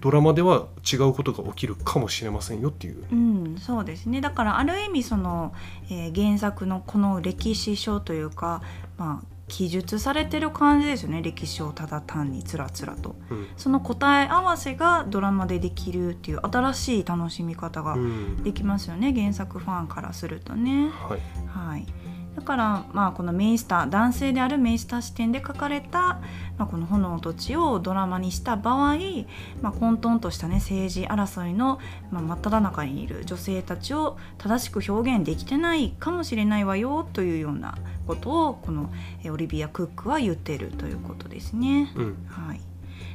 [0.00, 3.04] ドラマでは違うことが起きるかもしれませんよっていう。
[3.10, 4.20] うん、そうですね。
[4.20, 5.54] だからある意味その、
[5.90, 8.60] えー、原作のこの歴史書というか、
[8.98, 11.22] まあ、記述されてる感じですよね。
[11.22, 17.96] 歴史をただ単につらつらと、うん、その答え合わせがドラマでできるっていう新しい楽しみ方が
[18.42, 20.90] できますよね、うん、原作ファンからするとね。
[20.90, 21.86] はい、はい
[22.36, 26.20] だからまあこのメイスター男性であるメイスター視点で書かれた、
[26.58, 28.96] まあ、この「炎と血」をドラマにした場合、
[29.62, 31.78] まあ、混沌としたね政治争いの、
[32.10, 38.90] まあ、真っ只中にいる女性たちを正しく表現できてないかもしれないわよというようなことをこの
[39.30, 41.92] オリビア・クックは言ってるということですね。
[41.94, 42.60] うん、はい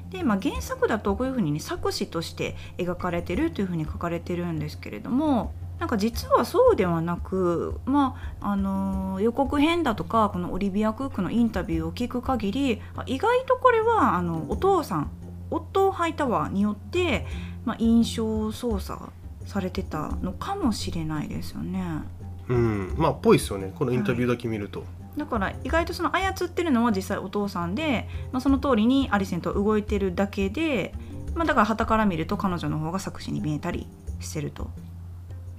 [0.10, 15.12] で、まあ、原作だとこういうふうにね作詞として描かれてるというふうに書かれてるんですけれどもなんか実はそうではなく、まああのー、予告編だとかこのオリビア・クックのインタビューを聞く限り意外とこれはあのお父さん
[15.52, 17.26] オットー・ハイタワーによって、
[17.66, 19.10] まあ、印象操作
[19.46, 22.04] されてたのかもしれないですよね。
[22.50, 24.80] うんまあぽいですよねこのインタビューだけ見ると。
[24.82, 30.94] はいだから意外とその操ってるのは実際お父さんで、まあ、その通りにアリセント動いてるだけで、
[31.36, 33.88] まあ、だからはたから見ると彼女の方が作詞に見えたり
[34.20, 34.70] してると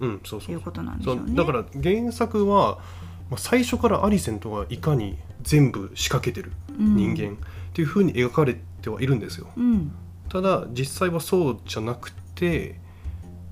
[0.01, 1.35] うんそうそういうことなんでしょうね。
[1.35, 2.79] だから原作は、
[3.31, 9.93] まあ、最初からアリセントがいかに全部仕掛けてる人間っていうふうに描かれてはいるんですよ、うん、
[10.29, 12.77] ただ実際はそうじゃなくて、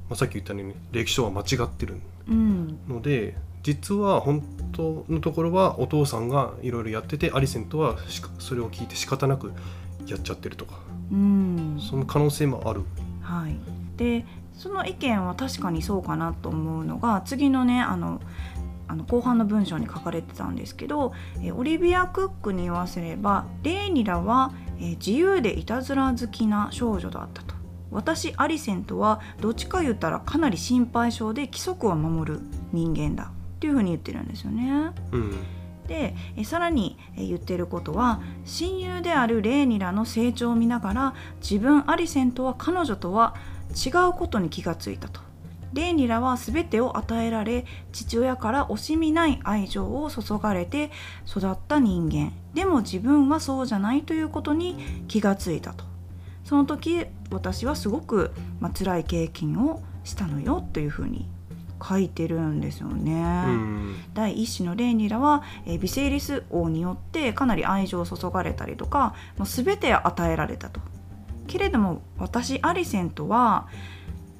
[0.08, 2.00] まあ、さっき言ったように歴史書は間違ってる
[2.88, 7.96] ので、うん、実は本当のところはお父さんがいろいろやっててアリセントは
[8.38, 9.52] それを聞いて仕方なく
[10.06, 10.78] やっちゃってるとか、
[11.12, 12.82] うん、その可能性もある。
[13.20, 13.56] はい、
[13.96, 14.24] で
[14.58, 18.20] その意見は確かにそうかなと思うのが次のねあの
[18.88, 27.56] あの後半の文章に書かれてたんですけどえオリビア・クックに言わせればレイニラはえ自由でいたずら好きな少女だったと。
[27.90, 32.40] 私アリセントはどっちか言ったらかなり心配性で規則を守る
[32.72, 33.32] 人間だ。
[33.56, 34.92] っていうふうに言ってるんですよね。
[35.12, 35.36] うん。
[35.86, 43.34] でえさらにえ言ってることは親友であるレーニラの成長を見ながら自分アリセントは彼女とは
[43.86, 45.20] 違うことに気がついたと。
[45.72, 50.90] レーニラは全てを与えられ父親から惜しみない愛情を注がれて
[51.28, 54.76] 育った人間でも自分はそうじゃないということに
[55.08, 55.84] 気がついたと
[56.44, 61.28] その時私はすごく、まあ辛い経験をしたのよというふうに
[61.86, 63.44] 書いてるんですよね。
[63.46, 70.80] うん第一子のレイニラは、えービセイリス王によってかなり愛情を注がれたりとかもう全て与えられたと。
[71.48, 73.66] けれども私アリセントは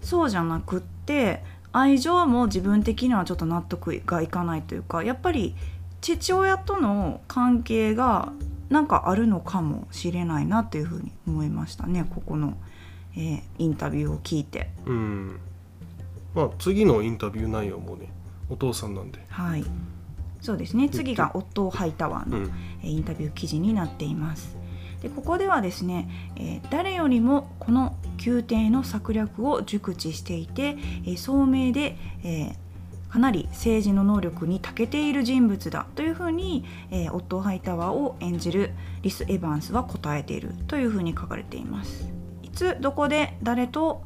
[0.01, 1.43] そうじゃなくって
[1.73, 5.57] 愛情も自分的にはちょっと納得がいかないというかやっぱり
[6.01, 8.33] 父親との関係が
[8.69, 12.57] なんかあるのかもしれないなというふうに思いましたねここの、
[13.17, 14.71] えーインタビューを聞いて。
[14.87, 15.41] うん。
[16.35, 18.13] まあ次のインタビュー内容もね
[18.49, 19.65] お父さんなんで、はい。
[20.41, 20.89] そうですね。
[20.89, 22.49] 次が夫ハイタワーの、
[22.83, 24.57] インタビュー記事になっています。
[25.03, 32.69] でここではですね、えー誰よりもこの宮廷の策略を熟知していて、えー聡明で、えー
[33.09, 42.09] かなり政治の能力に長けている人物だというふうに、えーオットー・ハイタワーを演じるリス・エヴァンスは答えているというふうに書かれています。
[42.43, 44.03] いつどこで誰と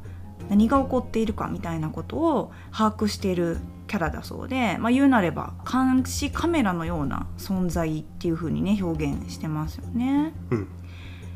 [0.49, 10.33] 何が起こっているかみたいなことを把握しているキャラだそうで、まあ、言うなれば監視カメラのような存在っていう風にね表現してますよね。
[10.49, 10.67] うん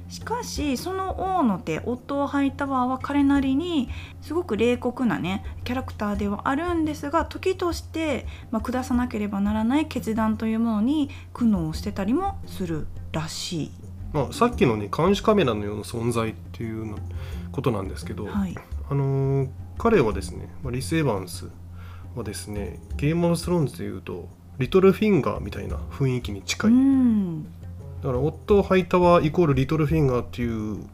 [0.09, 3.89] しかしその王の手オットー・ハイタワーは彼なりに
[4.21, 13.71] すごく冷酷なねキャラクターではあるんですが時として、まあ、下さなければならない決断というものに苦悩してたりもするらしい。
[14.13, 16.97] まあ、さっきのね監視カメラのような存在っていうの
[17.51, 18.55] ことなんですけど、はい、
[18.89, 21.49] あのー彼はですねまあリス・エヴァンス
[22.15, 27.47] はですねゲーム・オブ・スローンズでいうとリトルフィンガーみたいな雰囲気に近い、うん
[28.01, 30.85] だからオットー・ハイタワーイコールリトルフィンガーっていう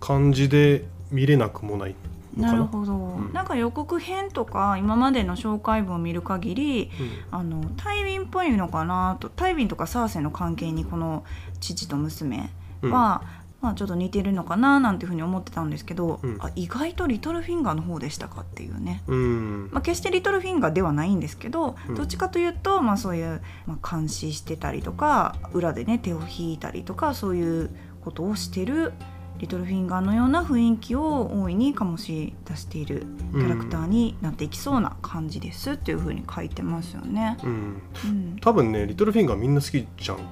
[0.00, 1.94] 感じで見れなくもない
[2.36, 2.52] な。
[2.52, 3.32] なるほど、ん。
[3.32, 6.90] なんか予告編とか今までの紹介文を見る限り
[7.30, 11.24] あのタイビンっぽいのかなとタイビンとかサーセの関係にこの
[11.60, 12.50] 父と娘
[12.82, 12.90] うん。
[12.92, 13.22] は、
[13.60, 16.38] まあ、ちょっと似てるのかななんていうふうに思ってたんですけど、うん。
[16.40, 19.02] あ意外とリトルフィンガーの方でしたかっていうね。
[19.08, 19.70] うん。
[19.72, 21.94] まあ、決してリトルフィンガーではないんですけど、うん。
[21.96, 27.70] どっちかというと、まあ、そういう、まあ、監視してたりとか裏でね手を引いたりとかそういう
[28.04, 28.92] ことをしてる
[29.38, 37.36] リトルフィンガーのような雰囲気を大いに醸し出しているキャラクターになっていきそうな感じですっていうふうに書いてますよね。
[37.44, 37.82] うん。
[38.04, 40.16] うん、多分ねリトルフィンガーみんな好きじゃん。
[40.16, 40.22] 好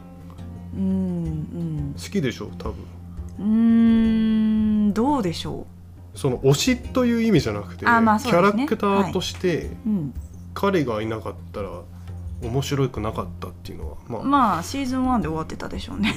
[0.76, 2.74] うん、きでしょ多分
[3.38, 5.66] うん、どうでしょ
[6.14, 9.70] その推しという意味じゃなくて、あまあそうキャラクターとして
[10.54, 11.82] 彼がいなかったら
[12.42, 16.14] 面白くなかったっていうのはまあ、まあシーズン1で終わってたでしょうね。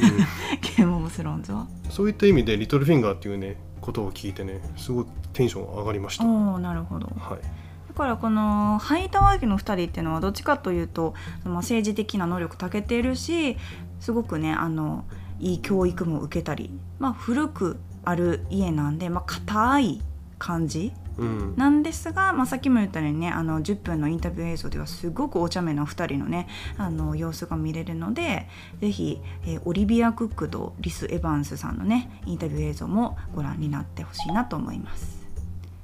[0.78, 1.68] ゲームオブスローンズは。
[1.74, 7.08] うんそういった意味でリトルフィンガーっていうねことを聞いてねすごいテンション上がりました、はおお、なるほど。
[7.08, 7.10] い。
[7.10, 13.58] だからこのハイタワー家の2人っていうのはどっちかというと、まあ、政治的な能力長けてるし
[14.00, 15.04] すごくねあの
[15.40, 20.02] いい教育も受けたり、まあ、古くある家なんで、まあ、硬い
[20.38, 26.48] 感じうんなんですが、まあ、さっきも言ったようにねあの10分のインタビュー映像ではすごくお茶目な2人のね
[26.78, 28.48] あの様子が見れるので
[28.80, 35.19] ぜひ、えーオリビア・クックとリス・エヴァンスさんのねインタビュー映像もご覧になってほしいなと思います。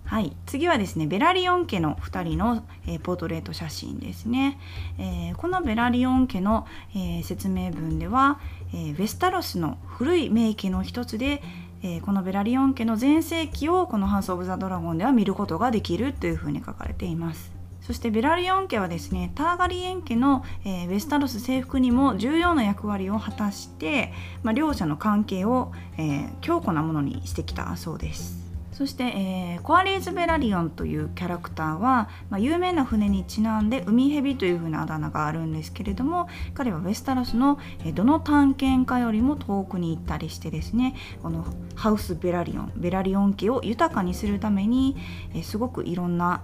[0.05, 4.59] はい、次はですねベラリオン家の2人の、えーポートレート写真ですね、
[4.99, 8.39] えーこのベラリオン家の、えー説明文では、
[8.71, 11.41] えーウェスタロスの古い名家の一つで、
[11.81, 17.51] えーこのベラリオン家の全盛期をこの「ハウス・オブ・ザ・ドラゴン」では見ることができるというふうに書かれています。
[17.81, 24.13] そしてベラリオン家はですねターガリエン家の、えーウェスタロス征服にも重要な役割を果たして、
[24.43, 28.44] まあ、両者の関係を、えー強固なものにしてきたそうです。
[28.75, 44.97] そして、えーコアリーズ・ベラリオンというキャラクターは、まあ、有名な船にちなんで海蛇というふうなあだ名があるんですけれども彼はウェスタロスの、えどの探検家よりも遠くに行ったりしてですねこのハウス・ベラリオンベラリオン家を豊かにするために、
[45.33, 46.43] えすごくいろんな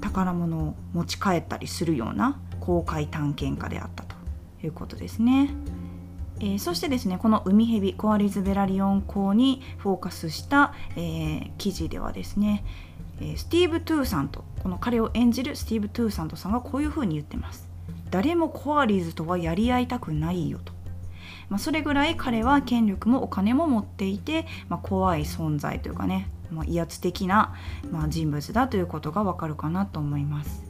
[0.00, 4.16] 宝物を持ち帰ったりするような航海探検家であったと
[4.62, 5.50] いうことですね。
[6.40, 12.64] えーそしてですねこの海蛇コアリーズ・ベラリオン公にフォーカスした、えー記事ではですね、
[13.20, 17.68] えスティーブ・トゥーサントこの彼を演じるスティーブ・トゥーサントさんがこういうふうに言ってます。
[18.10, 20.72] 誰もコアリーズとはやり合いたくないよと、
[21.48, 27.54] まあ、それぐらい彼は権力もお金も持っていて、まあ、怖い存在というかね、まあ、威圧的な、
[27.90, 30.67] ま、人物だということがわかるかなと思います。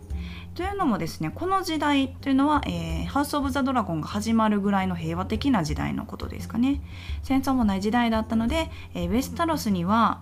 [0.58, 6.82] というのもですねこの時代というのは、えーハウス・オブ・ザ・ドラゴンが始まるぐらいの平和的な時代のことですかね。
[7.22, 10.20] 戦争もない時代だったので、えーウェスタロスには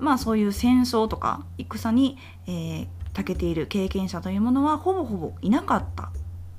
[0.00, 2.18] まあそういう戦争とか戦に、
[2.48, 6.10] えー長けている経験者というものはほぼほぼいなかった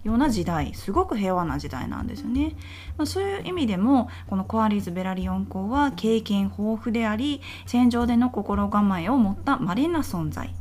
[0.05, 2.55] ような時代すごく平和な時代なんですよね、
[2.97, 10.55] まあ、そういう意味でもこのコアリーズ・ベラリオン公は経験豊富であり戦場での心構えを持った稀な存在。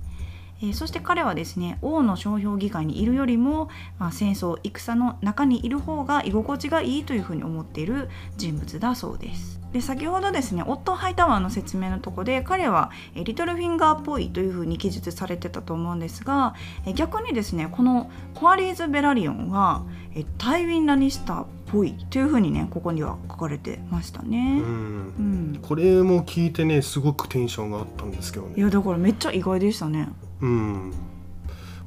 [0.63, 9.61] えー、そして彼はですね王の商標議会にいるよりも、まあ、戦争戦の中にいる方が居心地がいいというふうに思っている人物だそうです。
[9.73, 16.55] で先ほどですねオット・ハイタワーの説明のとこで彼はえリトルフィンガーっぽいというふうに記述されてたと思うんですが
[16.87, 28.55] え逆にですねこのコアリーズ・ベラリオンはえタイウィン・ラニスターっぽいというふうにねここには書かれてましたね、うん、うん、これも聞いてねすごくテンションがあったんですけどね。
[28.57, 30.09] いやだからめっちゃ意外でしたね
[30.41, 30.93] うん。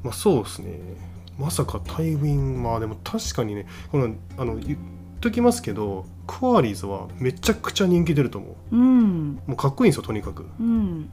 [0.02, 0.78] まあそうですね。
[1.40, 4.78] まさかタイウィンまあでも確かにねこのあの言っ
[5.20, 11.10] ときますけどクワリーズはめちゃくちゃ人気出ると思う、うん、もうかっこいいんですよとにかく、うん、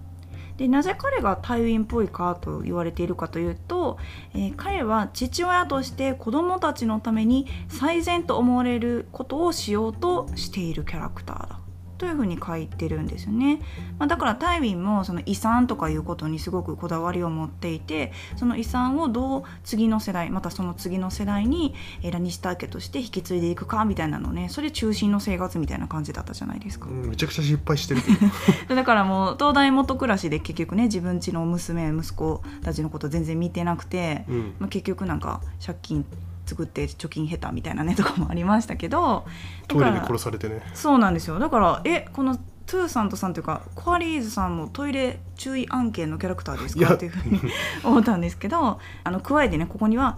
[0.58, 3.98] でなぜ彼がタイウィンっぽいかと言われているかというと、
[4.34, 11.60] えー、彼は父親として子供たちのために最善と思われることをしようとしているキャラクターだ
[11.98, 13.60] というふうに書いてるんですよね、
[13.98, 21.74] まあ、だからタイウィンもその遺産とかいうことにすごくこだわりを持っていてその遺産をどう次の世代またその次の世代に
[22.12, 28.02] ラニスター家として引き継いでいくかみたいなのねそれ中心の生活みたいな感じだったじゃないですか、めちゃくちゃ失敗してる
[28.76, 36.06] だからもう東大元暮らしで結局ね自分家の娘息子たちのこと全然見てなくて、うん、まあ、結局なんか借金
[36.48, 39.26] 作って貯金下手みたいなねとかもありましたけど
[39.68, 40.62] トイレで殺されてね。
[40.74, 41.38] そうなんですよ。
[41.40, 46.96] だからえこのトゥーさんとさんというかコアリーズさんもトイレ注意案件のキャラクターですか？
[46.96, 47.40] っていうふうに
[47.84, 50.18] 思ったんですけど あの加えてねここには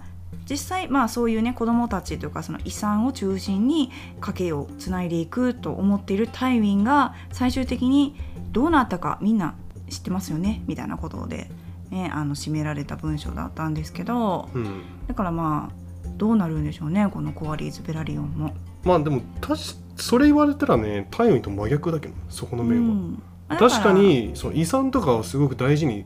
[0.50, 8.16] 実際まあそういうね子供たちというかその遺産を中心に家計をつないでいくと思っているタイウィンが最終的に
[8.52, 9.54] どうなったかみんな
[9.90, 10.64] 知ってますよね？
[10.66, 11.52] みたいなことで、
[11.92, 15.89] ね、あの締められた文章だったんですけど、うん、だからまあ
[16.20, 18.54] どうなるんでしょうねこのコアリーズ・ベラリオンも。
[18.84, 22.94] まあでもたしそれ言われたらね太陽と真逆だけどそこの面は。
[22.94, 26.06] うん、確かにその遺産とかをすごく大事に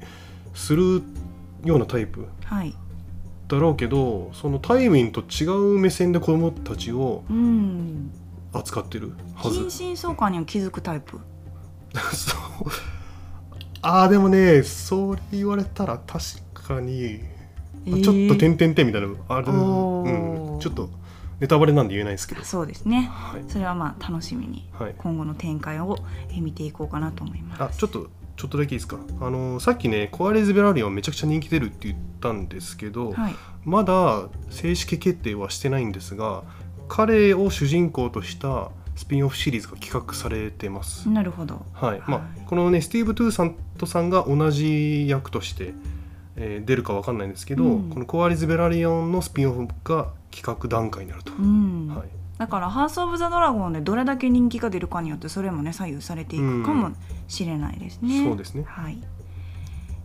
[0.54, 1.02] する
[1.66, 2.28] ようなタイプ。
[2.46, 2.74] はい
[3.50, 7.24] だろうけどそのタイミンと違う目線で子供たちを
[8.54, 11.20] 扱ってるはず、うん、心身相関には気づくタイプ
[12.14, 12.70] そう
[13.82, 16.24] ああでもねそれ言われたら確
[16.54, 17.20] かに
[17.86, 20.90] ちょっと点々点みたいなある、うん、ちょっと
[21.40, 22.44] ネタバレなんで言えないですけど。
[22.44, 24.66] そうですね、はい、それはまあ楽しみに
[24.98, 26.00] 今後の展開を
[26.40, 28.98] 見ていこうかなと思います、あちょっとちょっとだけいいですか？
[29.22, 36.44] あのさっきねコアレズ・ベラリオンめちゃくちゃ人気出るって言ったんですけど、はい、まだ正式決定はしてないんですが
[36.88, 41.10] 彼を主人公としたスピンオフシリーズが企画されてます。
[41.10, 41.66] なるほど。
[41.74, 42.02] はい。
[42.08, 45.74] まあ、このねスティーブ・トゥーサントさんが同じ役として
[46.36, 56.92] えー、出るか分かんないんですけど、うん、このコアリーズ・ベラリオンのスピンオフが企画段階になると、うん、はい、だから「ハウス・オブ・ザ・ドラゴン」でどれだけ人気が出るかによってそれもね左右されていくかも
[57.28, 58.20] しれないですね。
[58.20, 58.98] うん、そうですね、はい。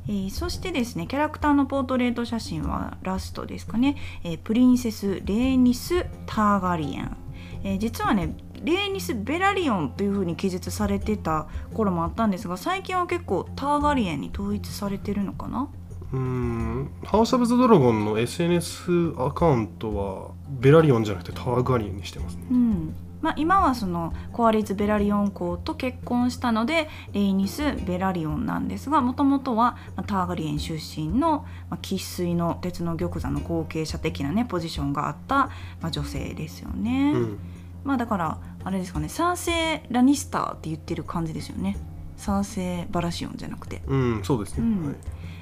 [0.07, 7.17] えー、そしてですねキャラクターのポートレート写真はラストですかね、えー、プリンセス・レーニス・ターガリエン、
[7.63, 15.69] えー、実はねレーニス・ベラリオンというふうに記述されてた頃もあったんですが最近は結構ターガリエンに統一されてるのかな？
[16.13, 22.47] うんハウス・オブ・ザ・ドラゴンの SNS アカウントはベラリオンじゃなくてタワーガリエンにしてますね。
[22.51, 31.45] うんまあ、今はそのコアリズ・ベラリオン公と結婚したのでレイニス・ベラリオンなんですがもともとはターガリエン出身の
[31.83, 35.35] 生粋の鉄の玉座の後継者的なねポジションがあった、
[35.81, 37.13] まあ、女性ですよね。
[37.15, 37.39] うん、
[37.83, 41.77] まあだからあれですかねサーセイ・ラニスターって言ってる感じですよね。
[42.17, 43.83] サーセイ・バラシオンじゃなくて。
[43.87, 44.97] うんそうですね、うんはい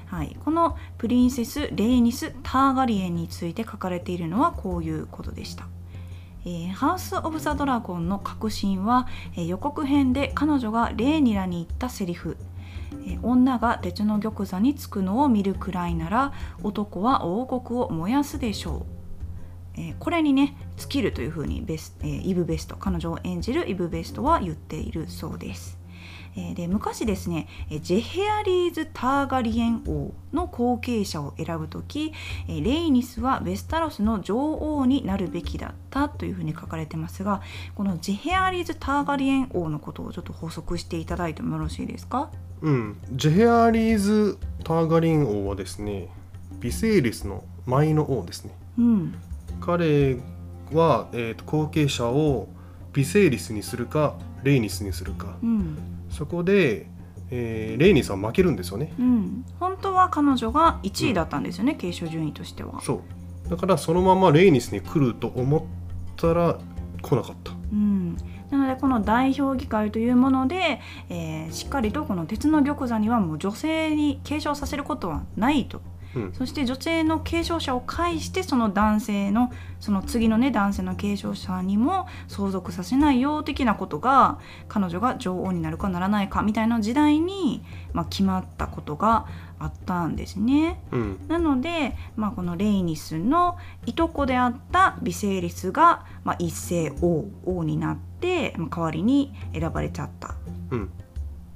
[0.07, 5.67] はい、このプリンセス・レーニス・ターガリエンについて書かれているのはこういうことでした。
[6.45, 12.37] えー、ハウス・オブ・ザ・ドラゴンの核心は、えー、予告編で彼女がレーニラに言ったセリフ。
[13.05, 18.85] え女が鉄の玉座につくのを見るくらいなら男は王国を燃やすでしょ
[19.75, 25.76] う、えー、これにね尽きるというふうにベス、えー、イブ・ベスト彼女を演じるイブ・ベストは言っているそうです。
[26.39, 27.47] えで昔ですね
[27.81, 32.13] ジェヘアリーズ・ターガリエン王の後継者を選ぶ時
[32.47, 37.41] レイニスはベスタロスの女王になるべきだったというふうに書かれてますが
[37.73, 42.29] このジェヘアリーズ・ターガリエン王のことをちょっと補足していただいてもよろしいですか？
[42.61, 42.97] うん。
[43.13, 46.07] ジェヘアリーズ・ターガリエン王はですね
[46.59, 49.15] ビセイリスの舞の王ですね、うん、
[49.59, 50.17] 彼
[50.71, 52.47] は、えーと、後継者を
[52.93, 56.87] ビセイリスにするかレイニスにするか、うんそこで、
[57.29, 62.81] えー、レイニーさん負けるんですよね、うん、本当は彼女が1位だったんですよね、うん、継承順位としては。
[62.81, 63.03] そ
[63.45, 63.49] う。
[63.49, 65.61] だからそのままレイニスに来ると思っ
[66.15, 66.57] たら
[67.01, 67.51] 来なかった。
[67.71, 68.17] うん、
[68.49, 75.81] なのでこの代表議会というもので、えーしっかりとこの鉄の玉座にはもう女性に継承させることはないと
[76.17, 87.63] うんそして女性の継承者を介してその男性のその次のね男性の継承者にも相続させないよ的なことが彼女が女王になるかならないかみたいな時代に、
[87.93, 89.27] まあ、決まったことが
[89.59, 90.81] あったんですね。
[90.91, 100.35] うんなので、まあ、このレイニスのいとこであったビセイリスが、まあ、一世王王になって、まあ、代わりに選ばれちゃった。
[100.71, 100.91] うん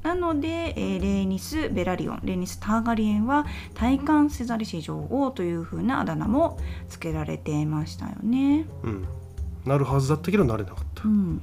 [0.04, 3.46] なので、えーレイニス・ベラリオンレイニス・ターガリエンは
[3.76, 6.58] 戴冠セザリシ女王という風なあだ名も
[6.90, 8.66] 付けられていましたよね。
[8.84, 9.06] うん
[9.66, 11.08] なるはずだったけどなれなかったう。
[11.12, 11.42] ん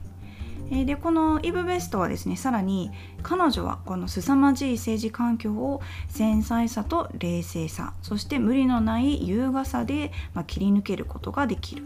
[0.70, 2.90] えーでこのイブ・ベストはですねさらに
[3.22, 11.84] 彼女はこの凄まじい政治環境を繊細さと冷静さそして無理のない優雅さで、まあ、切り抜けることができる。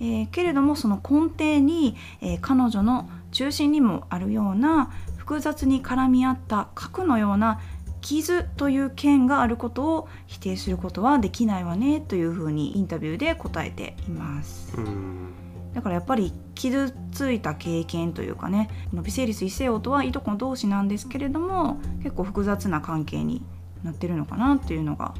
[0.00, 4.90] えーけれどもその根底に、えー彼女の中心にもあるような
[5.28, 7.60] 複雑に絡み合った核のような
[8.00, 14.74] 傷という剣があることを否定することはできないわねというふうにインタビューで答えています。
[14.78, 15.34] うん
[15.74, 23.44] だからやっぱり傷ついた経験というかねこのビセイリス一世王とはいとこ同士なんですけれども結構複雑な関係に
[23.84, 25.12] なってるのかなっていうのが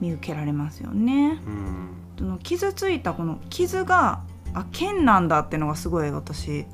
[0.00, 1.38] 見受けられますよね。
[1.46, 1.88] うん
[2.18, 4.22] その傷ついたこの傷が
[4.54, 6.64] あ剣なんだっていうのがすごい私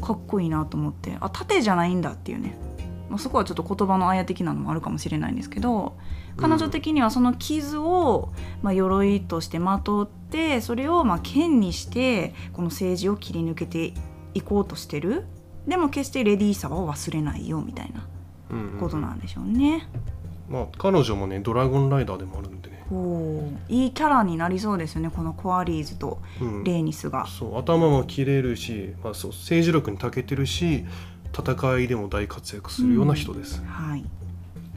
[0.00, 2.56] かっこいいなと思ってあ盾じゃないんだっていうね、
[3.08, 5.96] まあ、そこはちょっと言葉のあや的なのもあるかもしれないんですけど
[6.36, 8.30] 彼女的にはその傷を、
[8.62, 13.94] まあ、鎧としてまとってそれをまあ剣にしてこの政治を切り抜けて
[14.34, 15.24] いこうとしてる
[15.66, 18.06] でも決してレディーさを忘れないよみたいな
[18.50, 19.88] うんことなんでしょうね。
[20.48, 22.75] まあ彼女もねドラゴンライダーでもあるんでね。
[22.90, 27.26] おーいいキャラになりそうですよねこのコアリーズとうんレーニスが。
[27.26, 30.84] そう頭も切れるし、まあ、そう政治力に長けてるし
[31.36, 33.62] 戦いでも大活躍するような人です。
[33.66, 34.04] はい、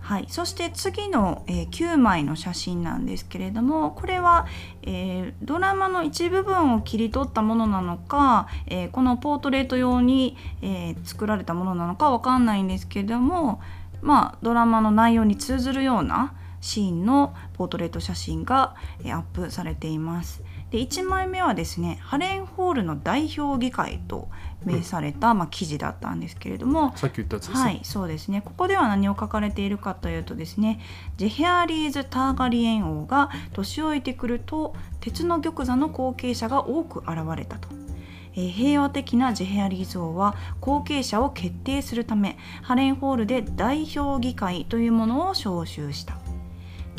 [0.01, 4.47] はい、そして次の、えー9枚の写真なんですけれどもこれは、
[4.81, 13.61] えードラマの一部分を切り取ったものなのか、えーこのポートレート用に、えー作られたものなのかわかんないんですけれども
[14.01, 20.43] まあドラマの内容に通ずるようなシーンのポートレート写真が、えーアップされています。
[20.71, 24.29] で1枚目はですねハレンホールの代表議会と
[24.65, 27.63] 名された、まあ、記事だったんですけれども、さっき言ったやつですね。
[27.63, 28.41] はい、そうですね。
[28.41, 30.79] ここでは何を書かれているかというとですね、
[31.17, 37.69] ジェヘアリーズ・ターガリエン王が年老いてくると鉄の玉座の後継者が多く現れたと。
[38.35, 46.15] えー平和的なジェヘアリーズ王は後継者を決定するためハレンホールで代表議会というものを招集した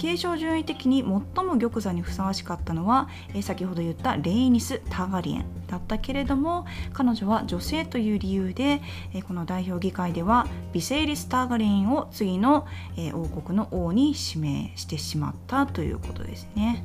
[0.00, 8.80] 継承順位的に最も玉座にふさわしかったのは、え先ほど言ったレイニス・ターガリエンだったけれども彼女は女性という理由で、
[9.12, 16.82] えこの代表議会ではビセイリス・ターガリエンを次の、え王国の王に指名してしまったということですね。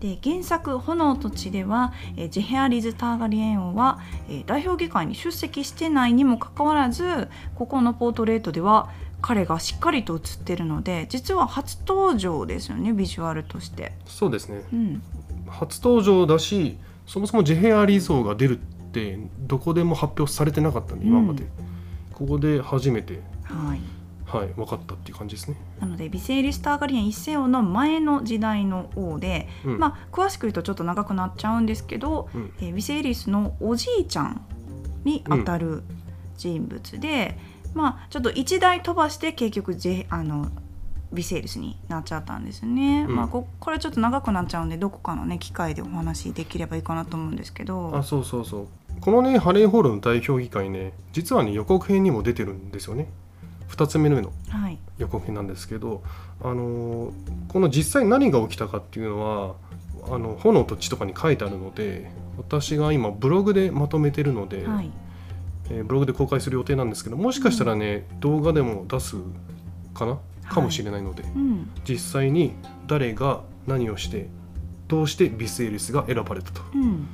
[0.00, 8.88] で原作「炎と血」では、えジェヘアリズ・ターガリエン王は、え代表議会に出席してないにもかかわらずここのポートレートでは
[9.22, 13.92] 彼がしっかりと写ってるので実は初登場ですよねビジュアルとして。
[14.06, 14.62] そうですね。
[14.72, 15.02] うん、
[15.48, 18.60] 初登場だし、そもそもジェヘアリゾーが出るっ
[18.92, 21.70] てどこでも発表されてなかったんで今まで、うん
[22.20, 23.80] ここで初めてはい。
[24.26, 25.56] はい分かったっていう感じですね。
[25.80, 29.78] なのでビセイリス・ターガリエン一世王の前の時代の王で、うん。
[29.78, 32.52] まあ詳しく言うとちょっと長くなっちゃうんですけど、うん。
[32.60, 34.44] えービセイリスのおじいちゃん
[35.04, 35.82] にあたる
[36.36, 37.38] 人物で、
[37.74, 39.76] まあちょっと一代飛ばして結局
[40.10, 40.48] あの
[41.12, 43.16] ビセイリスになっちゃったんですね、うん。
[43.16, 47.96] まあここれちょっと長くなっちゃうんでどこかのね機会でお話できればいいかなと思うんですけど。
[47.96, 48.66] あそうそうそう。
[49.00, 53.08] このねハレーホールの代表議会ね実はね予告編にも出てるんですよね。
[53.70, 54.78] 2つ目のはい。
[54.98, 56.02] 予告編なんですけど、
[56.42, 57.12] あのー
[57.48, 59.54] この実際何が起きたかっていうのは
[60.14, 64.90] あの炎と血とかに書いてあるので私が今ブログでまとめてるので、はい
[65.70, 69.16] えーブログで公開する予定なんですけどもしかしたらね、動画でも出す
[69.94, 70.18] かな？
[70.48, 71.70] かもしれないので、うん。
[71.88, 72.54] 実際に
[72.86, 74.28] 誰が何をして
[74.88, 76.60] どうしてビスエリスが選ばれたと。
[76.74, 77.06] うん。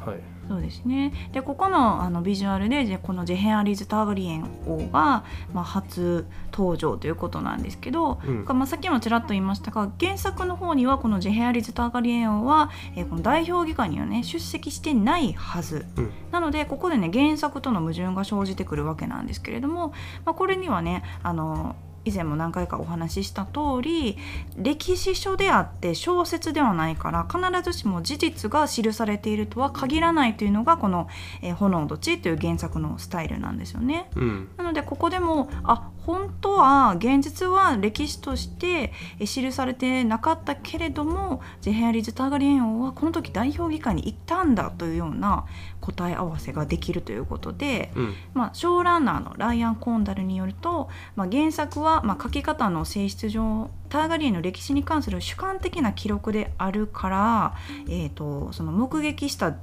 [0.00, 0.18] はい
[0.48, 1.12] そうですね。
[1.32, 8.44] でここのあのビジュアルでじゃこのジェヘアリーズ・ターガリエン王が、まあ、初登場ということなんですけど、うん。
[8.46, 16.10] まあ、さっきもちらっと言いましたが原作の方にはこのジェヘアリーズ・ターガリエン王は、えーこの代表議会にはね出席してないはず、うん。
[16.30, 19.88] なのでここでね原作との矛盾が生じてくるわけなんですけれども、
[20.24, 24.16] まあ、これにはねあの以前も何回かお話しした通り
[24.56, 31.08] 歴史書であって小説ではないから必ずしも事実が記されているとは限らないというのがこの
[31.42, 34.08] 「えー炎と地」という原作のスタイルなんですよね。
[34.16, 45.44] うんなのでここでもあ本当は現実は歴史としてえ記されてなかったけれどもジェヘアリーズ・ターガリエン王はこの時代表議会に行ったんだというような
[45.82, 48.14] 答え合わせができるということで、うん。
[48.32, 57.54] まあ、ショーランナーのライアン・コンダルによると、まあ、原作はまあ書き方の性質上ターガリエンの歴史に関する主観的な記録であるから、
[57.86, 59.54] えー、とその目撃した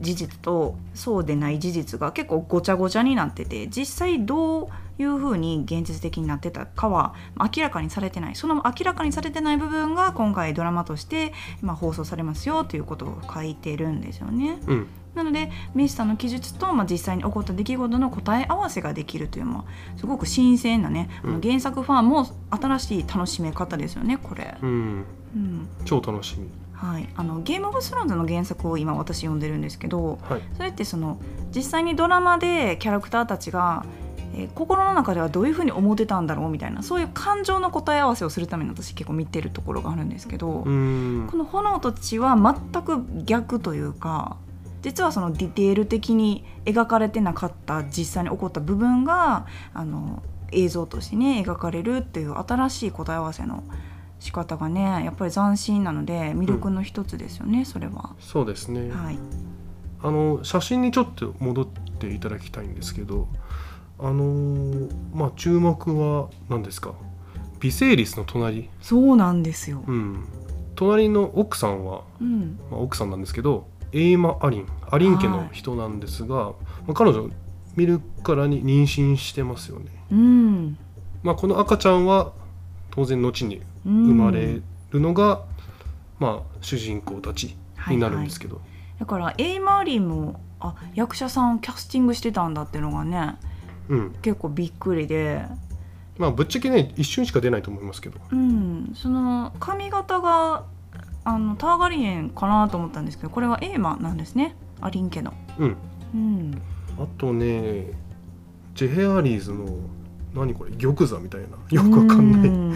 [0.00, 4.68] 事実とそうでない事実が結構ごちゃごちゃになってて実際どう
[5.02, 8.34] いうふうに現実的になってたかは明らかにされてない。
[8.34, 11.32] その明らかにされてない部分が今回ドラマとして、
[11.62, 14.58] まあ、放送されますよということを書いてるんですよね。
[14.66, 14.86] うん。
[15.14, 19.64] なのでミスターの記述と、まあ、実際に起こった出来事の答え合わせができるというのは
[19.96, 21.40] すごく新鮮なね、うん。
[21.40, 24.56] 原作ファンも新しい楽しめ方ですよねこれ。
[24.62, 25.04] うん。
[25.34, 25.68] うん。
[25.84, 26.48] 超楽しみ
[26.80, 30.40] はい、あのゲーム・オブ・スローンズの原作を今私読んでるんですけどはい。
[30.56, 31.20] それってその
[31.54, 33.84] 実際にドラマでキャラクターたちが、
[34.34, 41.28] えー心の中ではどういうふうに思ってたんだろうみたいなそういう感情の答え合わせをするために私結構見てるところがあるんですけど、うん。
[41.30, 44.36] この「炎と血」は全く逆というか
[44.82, 50.22] 実はそのディテール的に描かれてなかった実際に起こった部分があの
[50.52, 53.62] 映像としてね描かれるっていう新しい答え合わせの
[54.20, 58.14] 仕方がねやっぱり斬新なので魅力の一つですよね、それは。
[58.20, 59.18] そうですね、はい、
[60.02, 61.66] あの写真にちょっと戻っ
[61.98, 63.26] ていただきたいんですけど
[63.98, 66.92] あのーまあ注目は何ですか？
[67.58, 69.82] ビセイリスの隣、そうなんですよ。
[69.86, 70.24] うん、
[70.76, 74.66] 隣の奥さんは、うん、まあ、奥さんなんですけどエイマ・アリン。
[74.90, 76.54] アリン家の人なんですが、ま
[76.88, 77.28] あ、彼女
[77.76, 80.76] 見るからに妊娠してますよね、うん、
[81.22, 82.32] まあ、この赤ちゃんは
[82.90, 84.60] 当然後に生生まれ
[84.90, 85.42] るのが、
[86.18, 87.56] まあ、主人公たち
[87.88, 88.60] になるんですけど、
[88.98, 93.36] だからエイ・マーリンもあ役者さんをキャスティングしてたんだっていうのがね
[93.88, 94.10] うん。
[94.22, 95.44] 結構びっくりで。
[96.18, 98.18] まあぶっちゃけね一瞬しか出ないと思いますけど。
[98.30, 100.64] うん、その髪型が
[101.24, 104.54] あのターガリエンかなと思ったんですけどこれはエーマなんですね。
[104.80, 105.34] アリン家の。
[105.58, 105.76] うん。
[106.14, 106.62] うん、
[106.98, 107.92] あとね
[108.74, 109.66] ジェヘアリーズの
[110.34, 111.48] 何これ玉座みたいな。
[111.70, 112.48] よくわかんない。
[112.48, 112.74] うん。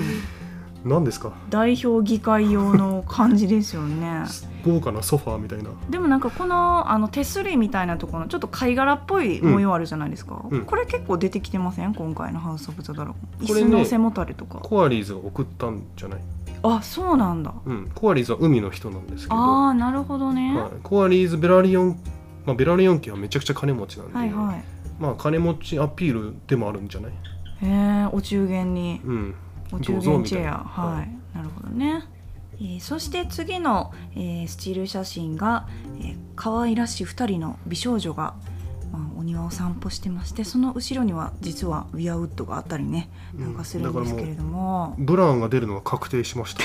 [0.84, 1.32] 何ですか？
[1.48, 4.24] 代表議会用の感じですよね。
[4.66, 5.70] 豪華なソファーみたいな。
[5.88, 10.64] でもなんかこのあの手すりみたいなところのちょっと貝殻っぽい模様あるじゃないですか、うん。
[10.66, 11.94] これ結構出てきてません？
[11.94, 13.14] 今回の「ハウス・オブ・ザ・ドラゴン」
[13.48, 14.58] これね椅子の背もたれとか。
[14.58, 16.20] コアリーズが送ったんじゃない、
[16.62, 17.54] あそうなんだ。
[17.64, 21.98] うん、コアリーズは海の人なんですけど、ああなるほどね、はい、コアリーズベラリオン、
[22.44, 24.64] まあ、ベラリオン家はめちゃくちゃ金持ちなんで、はいはい。
[25.00, 27.12] まあ金持ちアピールでもあるんじゃない、
[27.62, 29.00] へえお中元に。
[29.04, 29.34] うん、
[29.72, 30.64] お中元チェア。
[30.64, 31.10] はい、はい。
[31.34, 32.04] なるほどね、
[32.58, 35.66] えーそして次の、えースチール写真が、
[35.98, 38.34] えー可愛らしい2人の美少女が、
[38.92, 46.64] まあ、お庭を散歩してましてその後ろには実はウィアウッドがあったりねなんかするんですけれども、ブラウンが出るのは確定しました。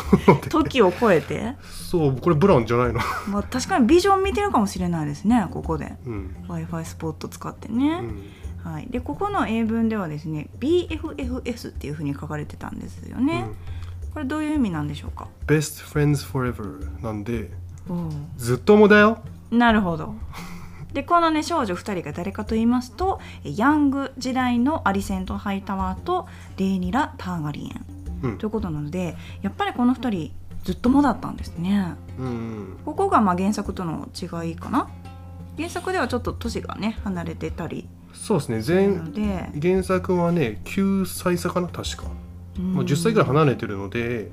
[0.48, 3.00] 時を超えて、そうこれブラウンじゃないの？
[3.28, 5.96] まあ、確かにビジョン見てるかもしれないですねここで。
[6.06, 6.34] うん。
[6.48, 8.22] W i f i スポット使ってうね、ん
[8.64, 13.46] はい、でここの英文ではですね BFFS っていうふうに書かれてたんですよね、
[14.12, 17.50] これどういう意味なんでしょうか？Best Friends Forever なんで
[17.88, 17.94] う。
[17.94, 19.18] んずっともだよ。
[19.50, 20.14] なるほど。
[20.92, 27.86] でこのね少女2人が誰かと言いますとヤング時代のアリセント・ハイタワーとレーニラ・ターガリエン。
[28.22, 28.38] うん。
[28.38, 30.32] ということなのでやっぱりこの2人
[30.64, 31.94] ずっともだったんですね。
[32.18, 34.88] うんここがまあ原作との違いかな。
[35.56, 38.86] 原作ではちょっと年がね離れてたりそうですね。
[39.52, 42.04] 前原作はね9歳差かな確か、
[42.58, 42.74] うん。
[42.74, 44.30] まあ、10歳ぐらい離れてるので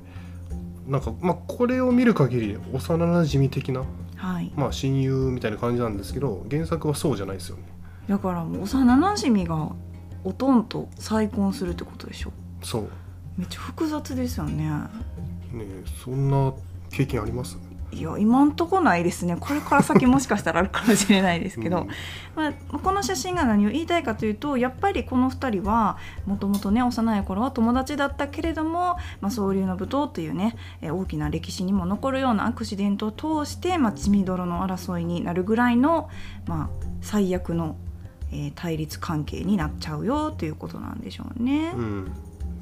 [0.86, 3.84] なんかまあこれを見る限り幼なじみ的な、
[4.16, 7.62] はい、まあ、親友みたいな感じなんですけど原作はそうじゃないですよね。
[8.08, 9.70] だからもう幼なじみが
[10.24, 12.32] おとんと再婚するってことでしょ？
[12.62, 12.88] そう。
[13.36, 14.64] めっちゃ複雑ですよね。
[15.52, 15.66] ね
[16.04, 16.52] そんな
[16.90, 17.56] 経験あります？
[17.90, 19.36] いや今んとこないですね。
[19.40, 21.88] これから先もしかしたらあるかもしれないですけど、うん。
[22.36, 33.12] まあ、この写真が何を言いたいかというとやっぱりこの2人はもともとね幼い頃は友達だったけれども、まあ、総流の舞踏というねえー大きな歴史にも残るようなアクシデントを
[33.44, 36.10] 通して、まあ、血みどろの争いになるぐらいの、
[36.46, 36.68] まあ、
[37.00, 37.76] 最悪の、
[38.32, 41.72] えー対立関係になっちゃうよということなんでしょうね。
[41.74, 42.12] うん、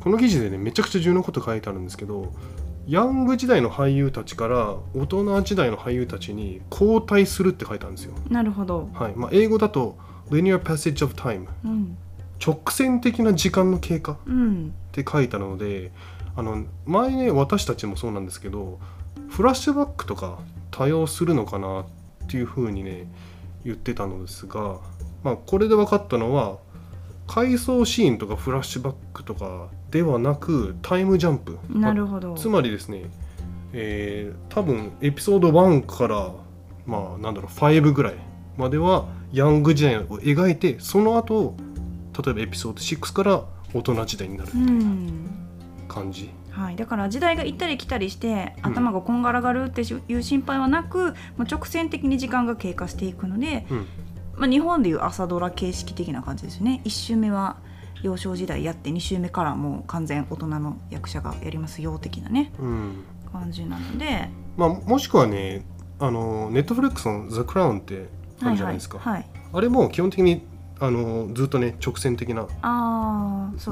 [0.01, 2.33] この記事でねめちゃくちゃ重要なこと書いてあるんですけど
[2.87, 9.13] ヤング時代の俳優たちから大人時代の俳優たちに交代するって書いてあるんですよ、なるほど、はい。
[9.17, 9.97] まあ、英語だと
[10.31, 11.97] 「Linear Passage of Time うん」
[12.45, 14.75] 直線的な時間の経過っうん。
[14.93, 15.93] て書いてあるので
[16.37, 18.79] あの前ね私たちもそうなんですけど
[19.29, 20.39] フラッシュバックとか
[20.71, 21.85] 多用するのかなっ
[22.29, 23.11] ていうふうにね
[23.65, 24.79] 言ってたのですが、
[25.25, 26.59] まあ、これで分かったのは
[27.27, 31.59] 回想シーンとかフラッシュバックとかではなくタイムジャンプ。
[31.71, 33.05] なるほど、つまりですね、
[33.73, 36.33] えー多分エピソード1から
[36.87, 38.15] まあなんだろう5ぐらい
[38.59, 41.55] まではヤング時代を描いてその後
[42.25, 44.53] 例えばエピソード6から大人時代になる。
[44.55, 45.31] うん。
[45.89, 48.73] 感じ、はい、だから時代が行ったり来たりしてうん。
[48.73, 53.87] 頭がこんがらがるっていう心配はなく、もう直線的に時間が経過していくので、うん。
[54.37, 56.83] まあ、日本でいう朝ドラ形式的な感じですね。
[56.85, 57.57] 1周目は
[58.07, 63.05] 幼少時代やって2周目からもう完全大人の役者がやりますよ的なねうん。
[63.33, 64.31] 感じなので。
[64.57, 65.67] まあ、もしくはね
[65.99, 68.09] あのネットフリックスの「ザ・クラウンって
[68.41, 69.31] あるじゃないですか、はいはい、はい。
[69.53, 70.47] あれも基本的に
[70.79, 72.47] あのずっとね直線的な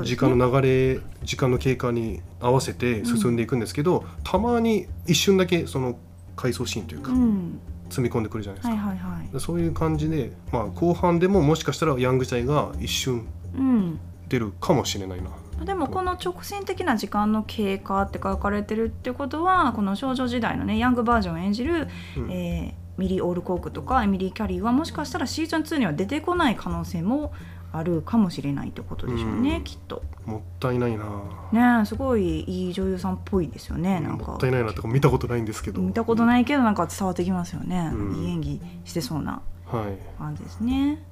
[0.02, 5.98] 時間の流れ、時間の経過に合わせて進んでいくんですけど、たまに一瞬だけその
[6.34, 7.60] 回想シーンというか、うん。
[7.90, 9.40] 積み込んでくるじゃないですか、はいはいはい。
[9.40, 13.26] そういう感じで、まあ、後半でももしかしたらヤング時代が一瞬
[13.56, 15.30] うん出るかもしれないな。
[15.64, 27.32] でもこの直線的な時間の経過って書かれてるってことはこの少女時代のねヤングバージョンを演じる、うんえーミリー・オールコークとかエミリー・キャリーはもしかしたらシーズン2には出てこない可能性も
[27.72, 30.04] あるかもしれないってことでしょうね、うんきっと。
[30.24, 31.04] もったいないな。
[31.50, 35.82] ねえすごいいい女優さんっぽいですよねなんかもったいないなとか見たことないんですけど。
[35.82, 39.98] 見たことないけどなんか伝わってきますよね、うんいい演技してそうなはい。
[40.16, 41.02] 感じですね。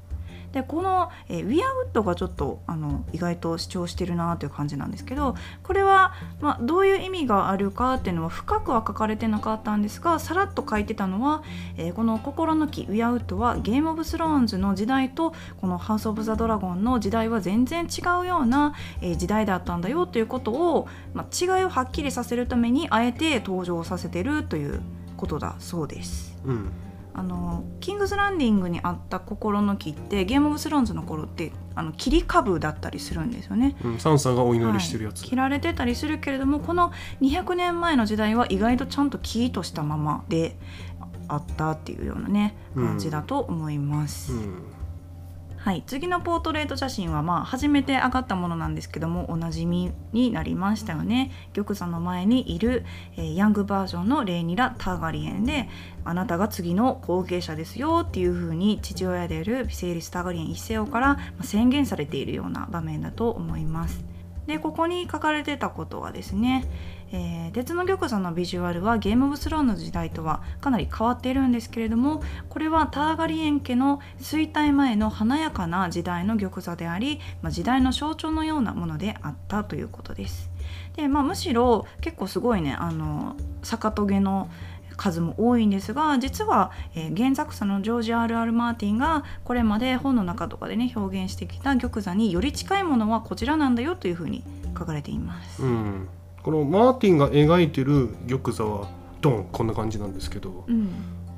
[0.52, 11.42] でこの、えーウィアウッドがちょっとあの意外と主張してるなという感じなんですけどこれは、まあ、どういう意味があるかっていうのは深くは書かれてなかったんですがさらっと書いてたのは、
[11.76, 24.80] えーこの「心の木ウィアウッド」はゲーム・オブ・スローンズの時代とこの「ハウス・オブ・ザ・ドラゴン」の時代は全然違うような、えー時代だったんだよということを、まあ、違いをはっきりさせるためにあえて登場させてるという
[25.16, 26.36] ことだそうです。
[26.44, 26.72] うん。
[27.14, 33.76] あのキングズランディングにあった心の木ってゲーム・オブ・スローンズの頃ってあの切り株だったりするんですよね。
[33.84, 35.20] うん、サンサがお祈りしてるやつ。
[35.20, 40.56] はい切られてたりするけれどもこの200年前の時代は意外とちゃんと木としたままで
[41.28, 44.32] あったっていうようなねうん感じだと思います。
[44.32, 44.62] うん。
[45.62, 51.30] はい、次のポートレート写真はまあ初めて上がったものなんですけどもおなじみになりましたよね。
[51.52, 52.84] 玉座の前にいる、
[53.16, 55.68] えーヤングバージョンのレイニラ・ターガリエンで
[56.04, 64.04] あなたが次の後継者ですよっていう風に父親であるビセイリス・ターガリエン一世王から宣言されているような場面だと思います。
[64.48, 66.64] でここに書かれてたことはですね、
[67.12, 80.50] えー鉄の玉座のビジュアルはゲーム・オブ・スローンの時代とはかなり変わっているんですけれどもこれはターガリエン家の衰退前の華やかな時代の玉座であり、まあ、時代の象徴のようなものであったということです。
[80.96, 84.50] でまあ、むしろ結構すごいねあの逆トゲの
[84.96, 88.52] 数も多いんですが実は、えー原作者のジョージ・ R.R.
[88.52, 94.44] マーティンがこれまで本の中とかでね表現してきた玉座により近いものはこちらなんだよというふうに
[94.78, 95.62] 書かれています。
[95.62, 96.08] うん。
[96.42, 98.88] このマーティンが描いてる玉座は
[99.20, 100.88] ドンこんな感じなんですけど、うん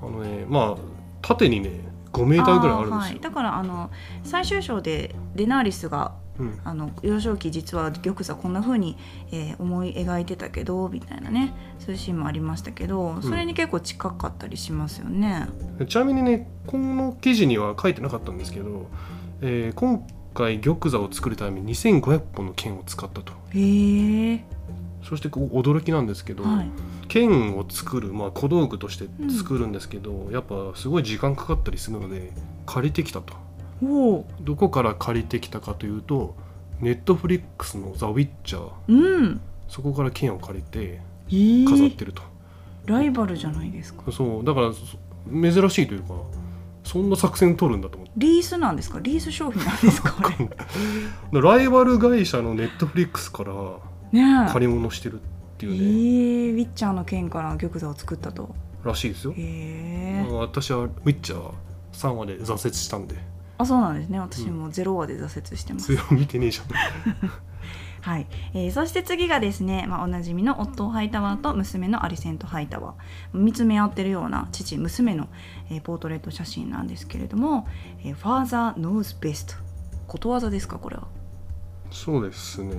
[0.03, 1.71] あのねまあ縦にね
[2.13, 2.99] 5メーターぐらいあるんですよ。
[2.99, 3.91] はい、だからあの
[4.23, 6.61] 最終章でデナーリスがうん。
[6.65, 8.97] あの幼少期実は玉座こんな風に、
[9.31, 15.47] えー思い描いてたけどみたいなねそういうシーンもありましたけどそれに結構近かったりしますよね。
[15.89, 18.89] ちなみにねこの記事には書いてなかったんですけど、
[19.43, 24.45] えー今回玉座を作るために2500本の剣を使ったとへえ、
[25.09, 26.69] そしてこう驚きなんですけど、はい、
[27.09, 29.07] 剣を作る、まあ、小道具として
[29.39, 32.33] 作るんですけど、やっぱすごい時間かかったりするので
[32.67, 33.35] 借りてきたと。
[34.41, 36.35] どこから借りてきたかというと
[36.81, 38.71] ネットフリックスの「ザ・ウィッチャー。
[38.89, 41.69] うん、そこから剣を借りてえー。
[41.69, 42.23] 飾ってると、
[42.87, 44.11] ライバルじゃないですか。
[44.11, 44.45] そう。
[44.45, 44.79] だからそ
[45.31, 46.15] 珍しいというか
[46.85, 48.13] そんな作戦取るんだと思って。
[48.17, 49.01] リースなんですか？
[49.01, 50.15] リース商品なんですか？
[51.33, 53.53] ライバル会社のネットフリックスから
[54.53, 55.25] 借り物してるっ
[55.59, 58.55] てえいうね、ー、ウィッチャーの剣から玉座を作ったと。
[58.85, 59.33] らしいですよ。
[59.37, 61.53] へえ、私はウィッチャー
[61.93, 63.17] 3話で挫折したんで。
[63.57, 64.19] あそうなんですね。
[64.19, 65.87] 私もゼロ話で挫折してます。
[65.87, 66.67] それを見てねえじゃん。
[68.03, 73.39] はい、えーそして次がですね、まあ、おなじみの夫ハイタワーと娘のアリセントハイタワー。
[73.39, 75.29] 見つめ合ってるような父娘の、
[75.71, 77.67] えーポートレート写真なんですけれども
[78.05, 79.57] 「えー、Father knows best」
[80.07, 81.05] ことわざですかこれは。
[81.91, 82.75] そうですね。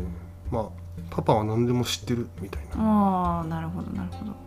[0.51, 2.69] まあパパは何でも知ってるみたいな。
[2.77, 4.45] ああなるほどなるほど。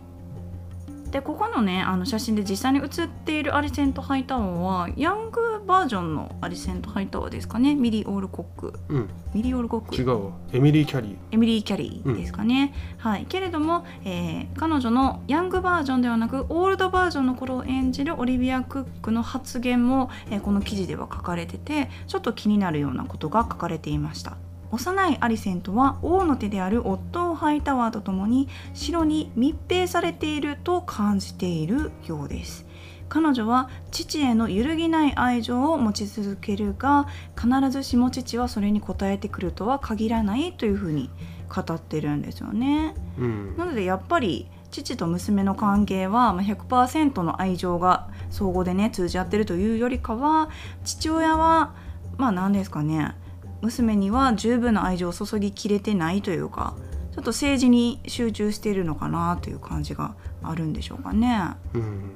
[1.11, 7.75] でここのねあの写真で実際に写っているアリセントハイタワーはヤングバージョンのアリセントハイタワーですかね。
[7.75, 8.73] ミリー・オールコック。
[8.89, 9.09] うん。
[9.33, 9.95] ミリー・オールコック。
[9.95, 10.31] 違うわ。
[10.51, 11.17] エミリー・キャリー。
[11.31, 13.25] エミリー・キャリーですかね、はい。
[13.27, 24.37] けれども、えー彼女のヤングバージョンではなくオールドバージョンの頃を演じるオリビア・クックの発言も、えーこの記事では書かれててちょっと気になるようなことが書かれていました
[24.71, 32.65] 幼いアリセントは王の手であるオットー・ハイタワーとともに城に密閉されていると感じているようです。
[33.09, 41.09] 彼女は父への揺るぎない愛情を持ち続けるが必ずしも父はそれに応えてくるとは限らないというふうに
[41.49, 42.93] 語ってるんですよね。
[43.17, 43.57] うん。
[43.57, 50.49] なのでやっぱり父と娘の関係はまあ100%の愛情が相互でね通じ合ってるというよりかは
[50.85, 51.73] 父親は
[52.17, 53.15] まあ何ですかね
[53.61, 56.75] 娘には十分な愛情を注ぎきれてないというか
[57.13, 61.55] ちょっと政治に集中しているのかなという感じがあるんでしょうかね。
[61.73, 62.11] うん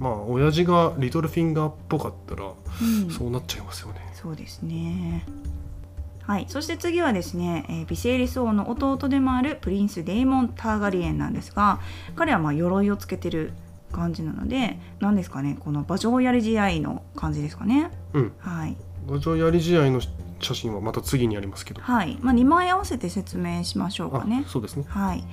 [0.00, 5.24] まあ親父がリトルフィンガーっぽかったらうんそうなっちゃいますよねそうですね。
[6.22, 11.80] はい、そして次はですね、えービセイリス王の弟でもあるプリンス・デイモン・ターガリエンなんですが
[12.16, 13.52] 彼はまあ鎧をつけてる
[13.92, 17.90] 感じなので何ですかねこの馬上やり試合の感じですかね。
[18.14, 18.76] うんはい、
[19.06, 20.00] 五条やり試合の
[20.40, 21.80] 写真はまた次にありますけど。
[21.80, 22.18] はい。
[22.20, 24.44] まあ、2枚合わせて説明しましょうかね。
[24.46, 24.50] あ。
[24.50, 24.84] そうですね。
[24.88, 25.24] はい、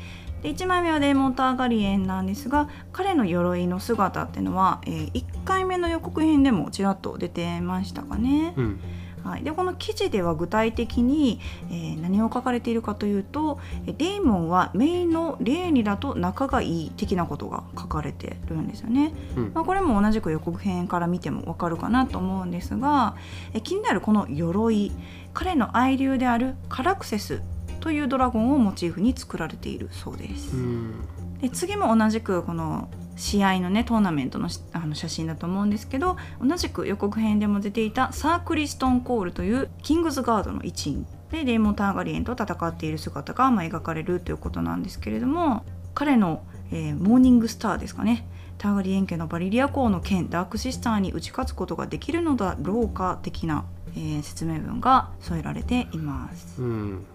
[0.44, 8.54] で1枚目はデーモン・ターガリエンなんですが彼の鎧の姿っていうのは、え1回目の予告編でもちらっと出てましたかね。
[8.58, 8.80] うん
[9.24, 19.14] はい、でこの記事では具体的に、えー何を書かれているかというとえデーモンはメイのレーニラと仲がいい的なことが書かれてるんですよね。
[19.38, 23.16] うんまあ、これも同じく予告編から見てもわかるかなと思うんですが
[23.54, 24.92] え気になるこの鎧
[25.34, 27.42] 彼の愛流であるカラクセス
[27.80, 30.56] というドラゴンをモチーフに作られているそうです。
[30.56, 30.94] うん
[31.42, 48.26] で次も同じくこの試合のねトーナメントのあの写真だと思うんですけど同じく予告編でも出ていたサークリストン・コールというキングズガードの一員でデーモン・ターガリエンと戦っている姿がま描かれるということなんですけれども彼の、えーモーニングスターですかね
[48.58, 56.62] ターガリエン家のバリリア公の剣ダークシスターに打ち勝つことができるのだろうか的な、えー説明文が添えられています。
[56.62, 57.06] うん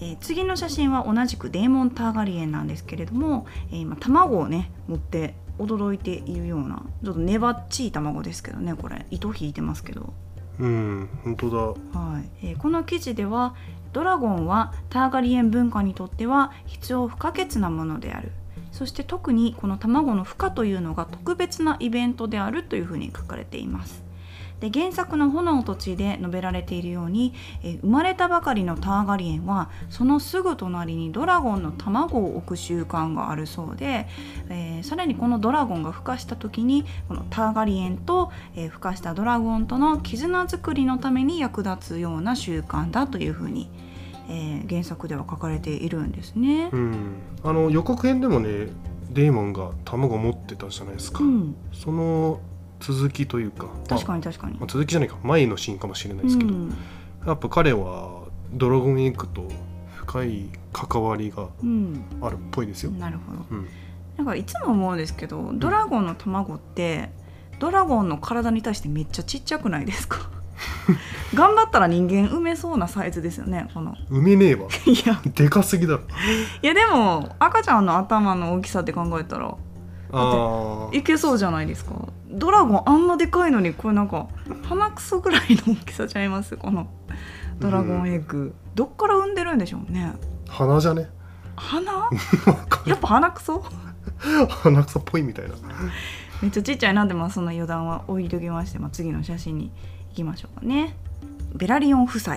[0.00, 9.06] えー次の写真は同じくデーモン・ターガリエンなんですけれども、えー今卵をね持って驚いているようなちょっと粘っちい卵ですけどねこれ。
[9.10, 10.12] 糸引いてますけど、
[10.58, 11.98] うん本当だ。
[11.98, 12.28] はい。
[12.42, 13.54] えーこの記事では
[13.92, 18.32] ドラゴンはターガリエン文化にとっては必要不可欠なものである。
[18.72, 24.04] そして特にこの卵の孵化というのが特別なイベントであるというふうに書かれています。
[24.60, 34.06] で原作の「炎と地」で述べられているように、えー生まれたばかりのターガリエンはそのすぐ隣にドラゴンの卵を置く習慣があるそうで、
[34.48, 43.68] えーさらにこのドラゴンが孵化した時にこのターガリエンと、えー孵化したドラゴンとの絆作りのために役立つような習慣だというふうに、
[44.28, 46.70] えー原作では書かれているんですね。
[46.72, 47.14] うん。
[47.44, 48.68] あの予告編でもね
[49.10, 52.40] デーモンが卵を持ってたじゃないですか、うん、その
[52.80, 53.66] 続きというか。
[53.88, 54.54] 確かに、に確かに。
[54.58, 56.74] まあ、続きじゃないか前のシーンかもしれないですけど、うん。
[57.26, 58.22] やっぱ彼は
[58.52, 59.48] ドラゴンエッグと
[59.94, 63.44] 深い関わりがうん、あるっぽいですよ、なるほど。
[63.50, 63.66] うん、
[64.16, 67.10] なんかいつも思うんですけどドラゴンの卵って
[67.58, 70.30] ドラゴンの体に対してめっちゃちっちゃくないですか？
[71.34, 73.94] 頑張ったら人間産めそうなサイズですよねこの。
[74.10, 74.68] 埋めねえわ。
[74.86, 75.20] いや。
[75.34, 76.02] でかすぎだろ。
[76.62, 79.54] いやでも赤ちゃんの頭の大きさって考えたら
[80.18, 82.08] あいけそうじゃないですか。
[82.28, 84.28] ドラゴンあんなでかいのにこれなんか
[84.64, 86.56] 鼻くそぐらいの大きさちゃいます？
[86.56, 86.88] この
[87.58, 90.12] ドラゴンエッグ、どっから産んでるんでしょうね。
[90.46, 91.08] ー鼻じゃね？
[91.56, 91.92] 鼻？
[92.86, 93.64] やっぱ鼻くそ？
[94.18, 95.54] 鼻くそっぽいみたいな。
[96.42, 97.04] めっちゃちっちゃいな。
[97.04, 99.70] んでまあその余談は置いときまして、まあ、次の写真に
[100.10, 100.96] 行きましょうかね。
[101.54, 102.36] ベラリオン夫妻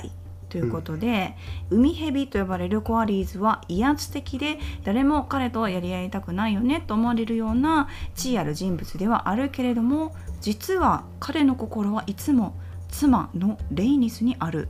[0.50, 1.36] ということで、
[1.70, 12.56] 海蛇と呼ばれるコアリーズは威圧的で誰も彼とやり合いたくないよねと思われるような地位ある人物ではあるけれども実は彼の心はいつも
[12.90, 14.68] 妻のレイニスにある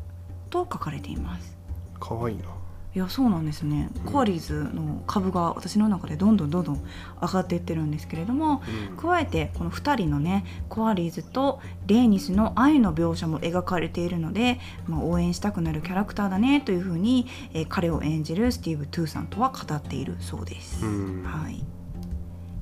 [0.50, 1.58] と書かれています。
[2.00, 2.59] 可愛いな
[2.96, 6.84] いやそうなんですね、うんコアリーズの株が私の中でどんどんどんどん
[7.22, 8.98] 上がっていってるんですけれども、うん。
[8.98, 20.84] 加えてこの2人のねコアリーズとレイニスの愛の描写も描かれているので、まあ、応援したくなるキャラクターだねというふうに、えー彼を演じるスティーブ・トゥーサントは語っているそうです。
[20.84, 21.24] うん。
[21.24, 21.64] はい。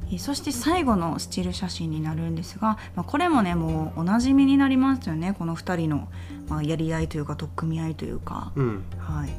[0.10, 5.34] えーそして最後のスチール写真になるんですが、まあ、これもねもうおなじみになりますよね。
[5.38, 6.10] この2人の、
[6.50, 8.52] まあ、やり合いというか取っ組み合いというか。
[8.56, 8.84] うん。
[8.98, 9.30] はい、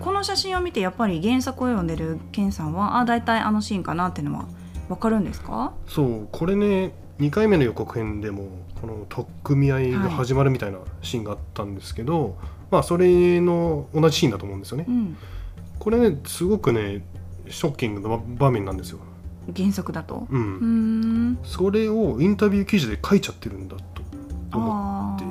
[0.00, 4.46] この写真を見てやっぱり原作を読んでるケンさんはあ大体あのシーンかなっていうのは
[4.88, 5.72] わかるんですか？
[5.88, 8.48] そうこれね2回目の予告編でも
[8.80, 9.90] この取っ組み合い。
[9.92, 12.36] が始まるみたいなシーンがあったんですけど、
[12.70, 14.84] まあそれの同じシーンだと思うんですよね。
[14.86, 14.90] う。
[14.92, 15.16] ん。
[15.78, 17.02] これねすごくね
[17.48, 18.98] ショッキングな場面なんですよ。
[19.56, 20.26] 原作だと？
[20.30, 21.38] う、うん。
[21.42, 24.02] それをインタビュー記事で書いちゃってるんだと
[24.52, 25.24] 思って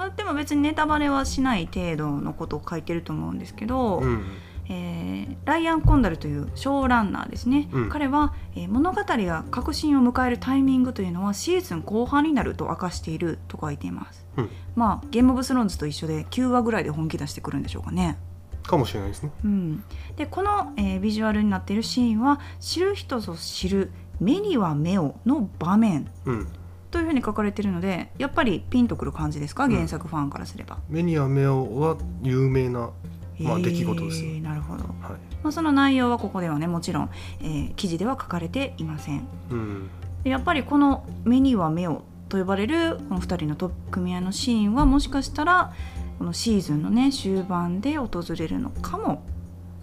[0.00, 4.24] まあ、でも別にネタバレはしない程度のことを書いてると思うんですけど、うん
[4.70, 7.88] えーライアン・コンダルというショーランナーですね、うん。
[7.88, 14.26] 彼は、えー物語が革新を迎えるタイミングというのはシーズン後半になると明かしていると書いています。
[14.36, 14.50] うん。
[14.76, 18.16] まあゲームオブスローンズと一緒で9話ぐらいで本気出してくるんでしょうかね。
[18.62, 19.32] かもしれないですね。
[19.44, 19.84] うん、
[20.16, 23.90] でこの、えービジュアルになっているシーンは知る人ぞ知る
[24.20, 26.08] 目には目をの場面。
[26.24, 26.48] うん、
[26.90, 29.64] というふうに書かれているのでやっぱりピンとくる感じですか？
[29.64, 29.72] うん。
[29.72, 32.90] 原作ファンからすれば、目には目をは有名な、
[33.38, 34.40] まあ、出来事ですよ。
[34.40, 34.94] なるほど、はい。
[35.42, 37.10] まあ、その内容はここではねもちろん、
[37.40, 39.26] えー記事では書かれていません。
[39.50, 39.90] うん。
[40.24, 45.72] でやっぱりこの「目には目を」と呼ばれるこの2人の取っ組み合いのシーンはもしかしたら
[46.18, 49.22] このシーズンのね終盤で訪れるのかも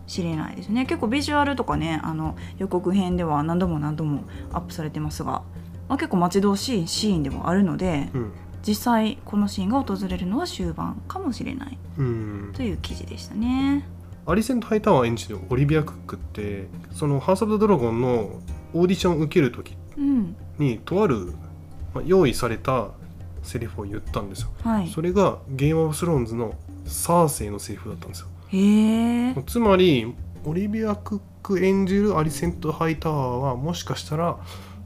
[0.05, 0.86] しれないですね。
[0.86, 5.41] 結構ビジュアルとかねあの予告編では何度も何度もアップされてますが、
[5.88, 8.32] まあ、結構待ち遠しいシーンでもあるのでうん
[8.66, 13.88] 実際このシーンが訪れるのは終盤かもしれないうんという記事でしたね。
[14.26, 18.42] アリセント・ハイタワー演じるオリビア・クックってその「ハウス・オブ・ザ・ドラゴン」の
[18.74, 21.34] オーディションを受ける時うんにとある、
[21.94, 22.90] まあ、用意された
[23.42, 24.50] セリフを言ったんですよ。
[24.64, 28.28] はい、それがゲーム・オブ・スローンズのサーセイのセリフだったんですよ。
[28.50, 30.14] へえつまり
[30.44, 34.38] オリビア・クック演じるアリセント・ハイタワーはもしかしたら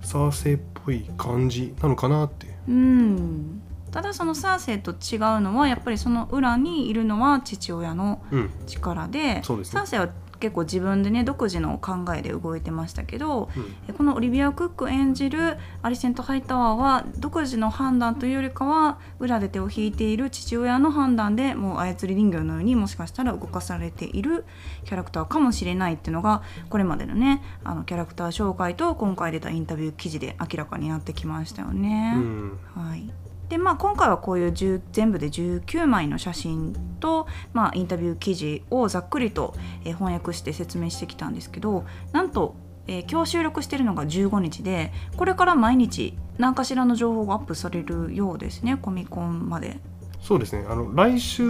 [0.02, 2.48] サーセイっぽい感じなのかなって。
[2.68, 3.62] うん。
[3.92, 8.50] ただそのサーセイと違うのはやっぱりその裏にいるのは父親のうん。
[8.68, 9.80] 力でそうですね。
[9.80, 10.10] サーセイは
[10.42, 13.76] 結構自分でね独自の考えで動いてましたけどうん。
[13.88, 24.46] えこのオリビア・クック演じるアリセント・ハイタワーは独自の判断というよりかは裏で手を引いている父親の判断でもう操り人形のようにもしかしたら動かされている
[24.86, 32.14] キャラクターかもしれないっていうのがこれまでのねあのキャラクター紹介と今回出たインタビュー記事で明らかになってきましたよね。
[32.16, 32.60] うん。
[32.76, 41.84] はいでまあ、今回はこういう全部で19枚の写真と、まあ、インタビュー記事をざっくりと、えー翻訳して説明してきたんですけど
[42.14, 42.56] なんと、
[42.88, 49.82] えー今日収録してるのが15日でこれから毎日何かしらの情報がアップされるようですねコミコンまで。
[50.22, 51.44] そうですねあの来週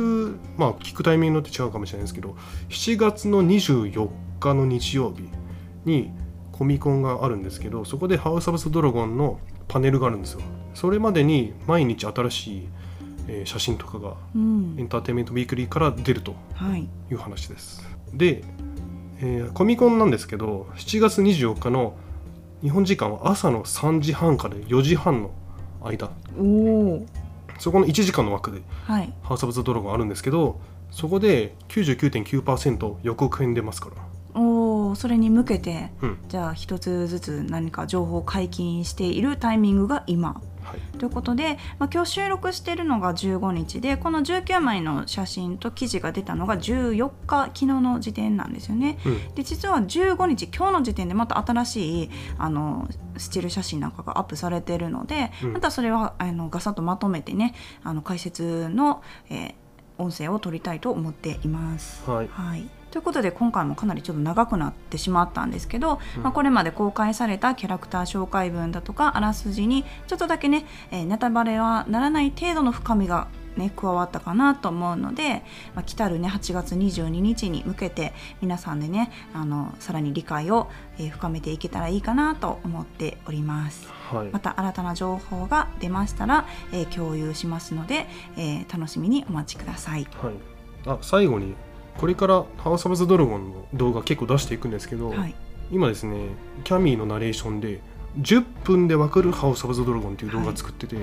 [0.58, 2.36] まあ聞くタイミングによって違うかもしれないですけど
[2.70, 5.30] 7月の24日の日曜日
[5.86, 6.12] に
[6.52, 10.42] コミコンがあるんですけどそこで「ハウス・オブ・ザ・ドラゴン」のパネルがあるんですよ
[10.74, 12.70] それまでに毎日新しい、
[13.28, 14.76] えー写真とかがうん。
[14.78, 17.84] エンターテインメントウィークリーから出るとはいいう話です。
[18.14, 18.44] で、
[19.20, 21.96] えーコミコンなんですけど7月24日の
[22.62, 25.32] 日本時間は朝の3時半から4時半の
[25.84, 26.12] 間。
[27.60, 29.14] そこの1時間の枠ではい。
[29.22, 30.60] ハウス・オブ・ザ・ドラゴンあるんですけど
[30.90, 34.42] そこで99.9%予告編出ますから。
[34.42, 36.18] おーそれに向けてうん。
[36.28, 40.98] じゃあ一つずつ何か情報を解禁しているタイミングが今はい。
[40.98, 48.98] ということで、まあ、今日収録しているのが15日でこの19枚の写真と記事が出たのが14日昨日の時点なんですよね。
[49.06, 49.36] うん。
[49.36, 52.88] で実は15日今日の時点でまた新しいあの
[53.18, 55.54] スチール写真なんかがアップされているので、うん。
[55.54, 57.54] またそれはあのガサッとまとめてね
[57.84, 59.56] あの解説の、えー
[59.98, 62.10] 音声を取りたいと思っています。
[62.10, 62.28] はい。
[62.28, 73.28] はいということで今回もかなりちょっと長くなってしまったんですけど、うんまあ、これまで公開されたキャラクター紹介文だとかあらすじにちょっとだけね、えーネタバレはならない程度の深みが、
[73.58, 83.88] ね、加わったかなと思うので、まあ、来たるね8月22日に向けて皆さんでねあのさらに理解を、えー深めていけたらいいかなと思っております。
[84.10, 90.08] はいまた新たな情報が出ましたら、えー共有しますので、えー楽しみにお待ちください。
[90.22, 90.34] はい、
[90.86, 91.56] あ最後に
[91.98, 95.36] これから「ハウス・オブ・ザ・ドラゴン」の動画結構出していくんですけど、はい、
[95.72, 96.18] 今ですね
[96.64, 97.82] キャミーのナレーションで
[98.20, 100.98] 10分でわかる「ハウス・オブ・ザ・ドラゴン」っていう動画作ってて、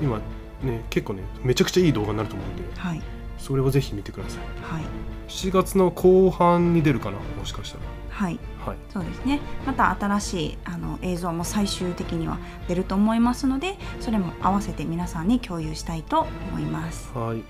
[0.00, 0.20] 今
[0.62, 3.02] ね結構ねめちゃくちゃいい動画になると思うんではい、
[3.38, 4.40] それをぜひ見てください。
[4.62, 4.84] はい、
[5.28, 7.78] 7月の後半に出るかなもしかした
[8.10, 8.38] はい。
[8.60, 8.78] らはい。
[8.92, 9.40] そうですね。
[9.66, 17.10] また新しいあの映像も最終的には出ると思いますのでそれも合わせて皆さんに共有したいと思います。
[17.14, 17.42] はい。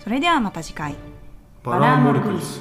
[0.00, 0.94] それではまた次回
[1.66, 2.60] Parámorcus.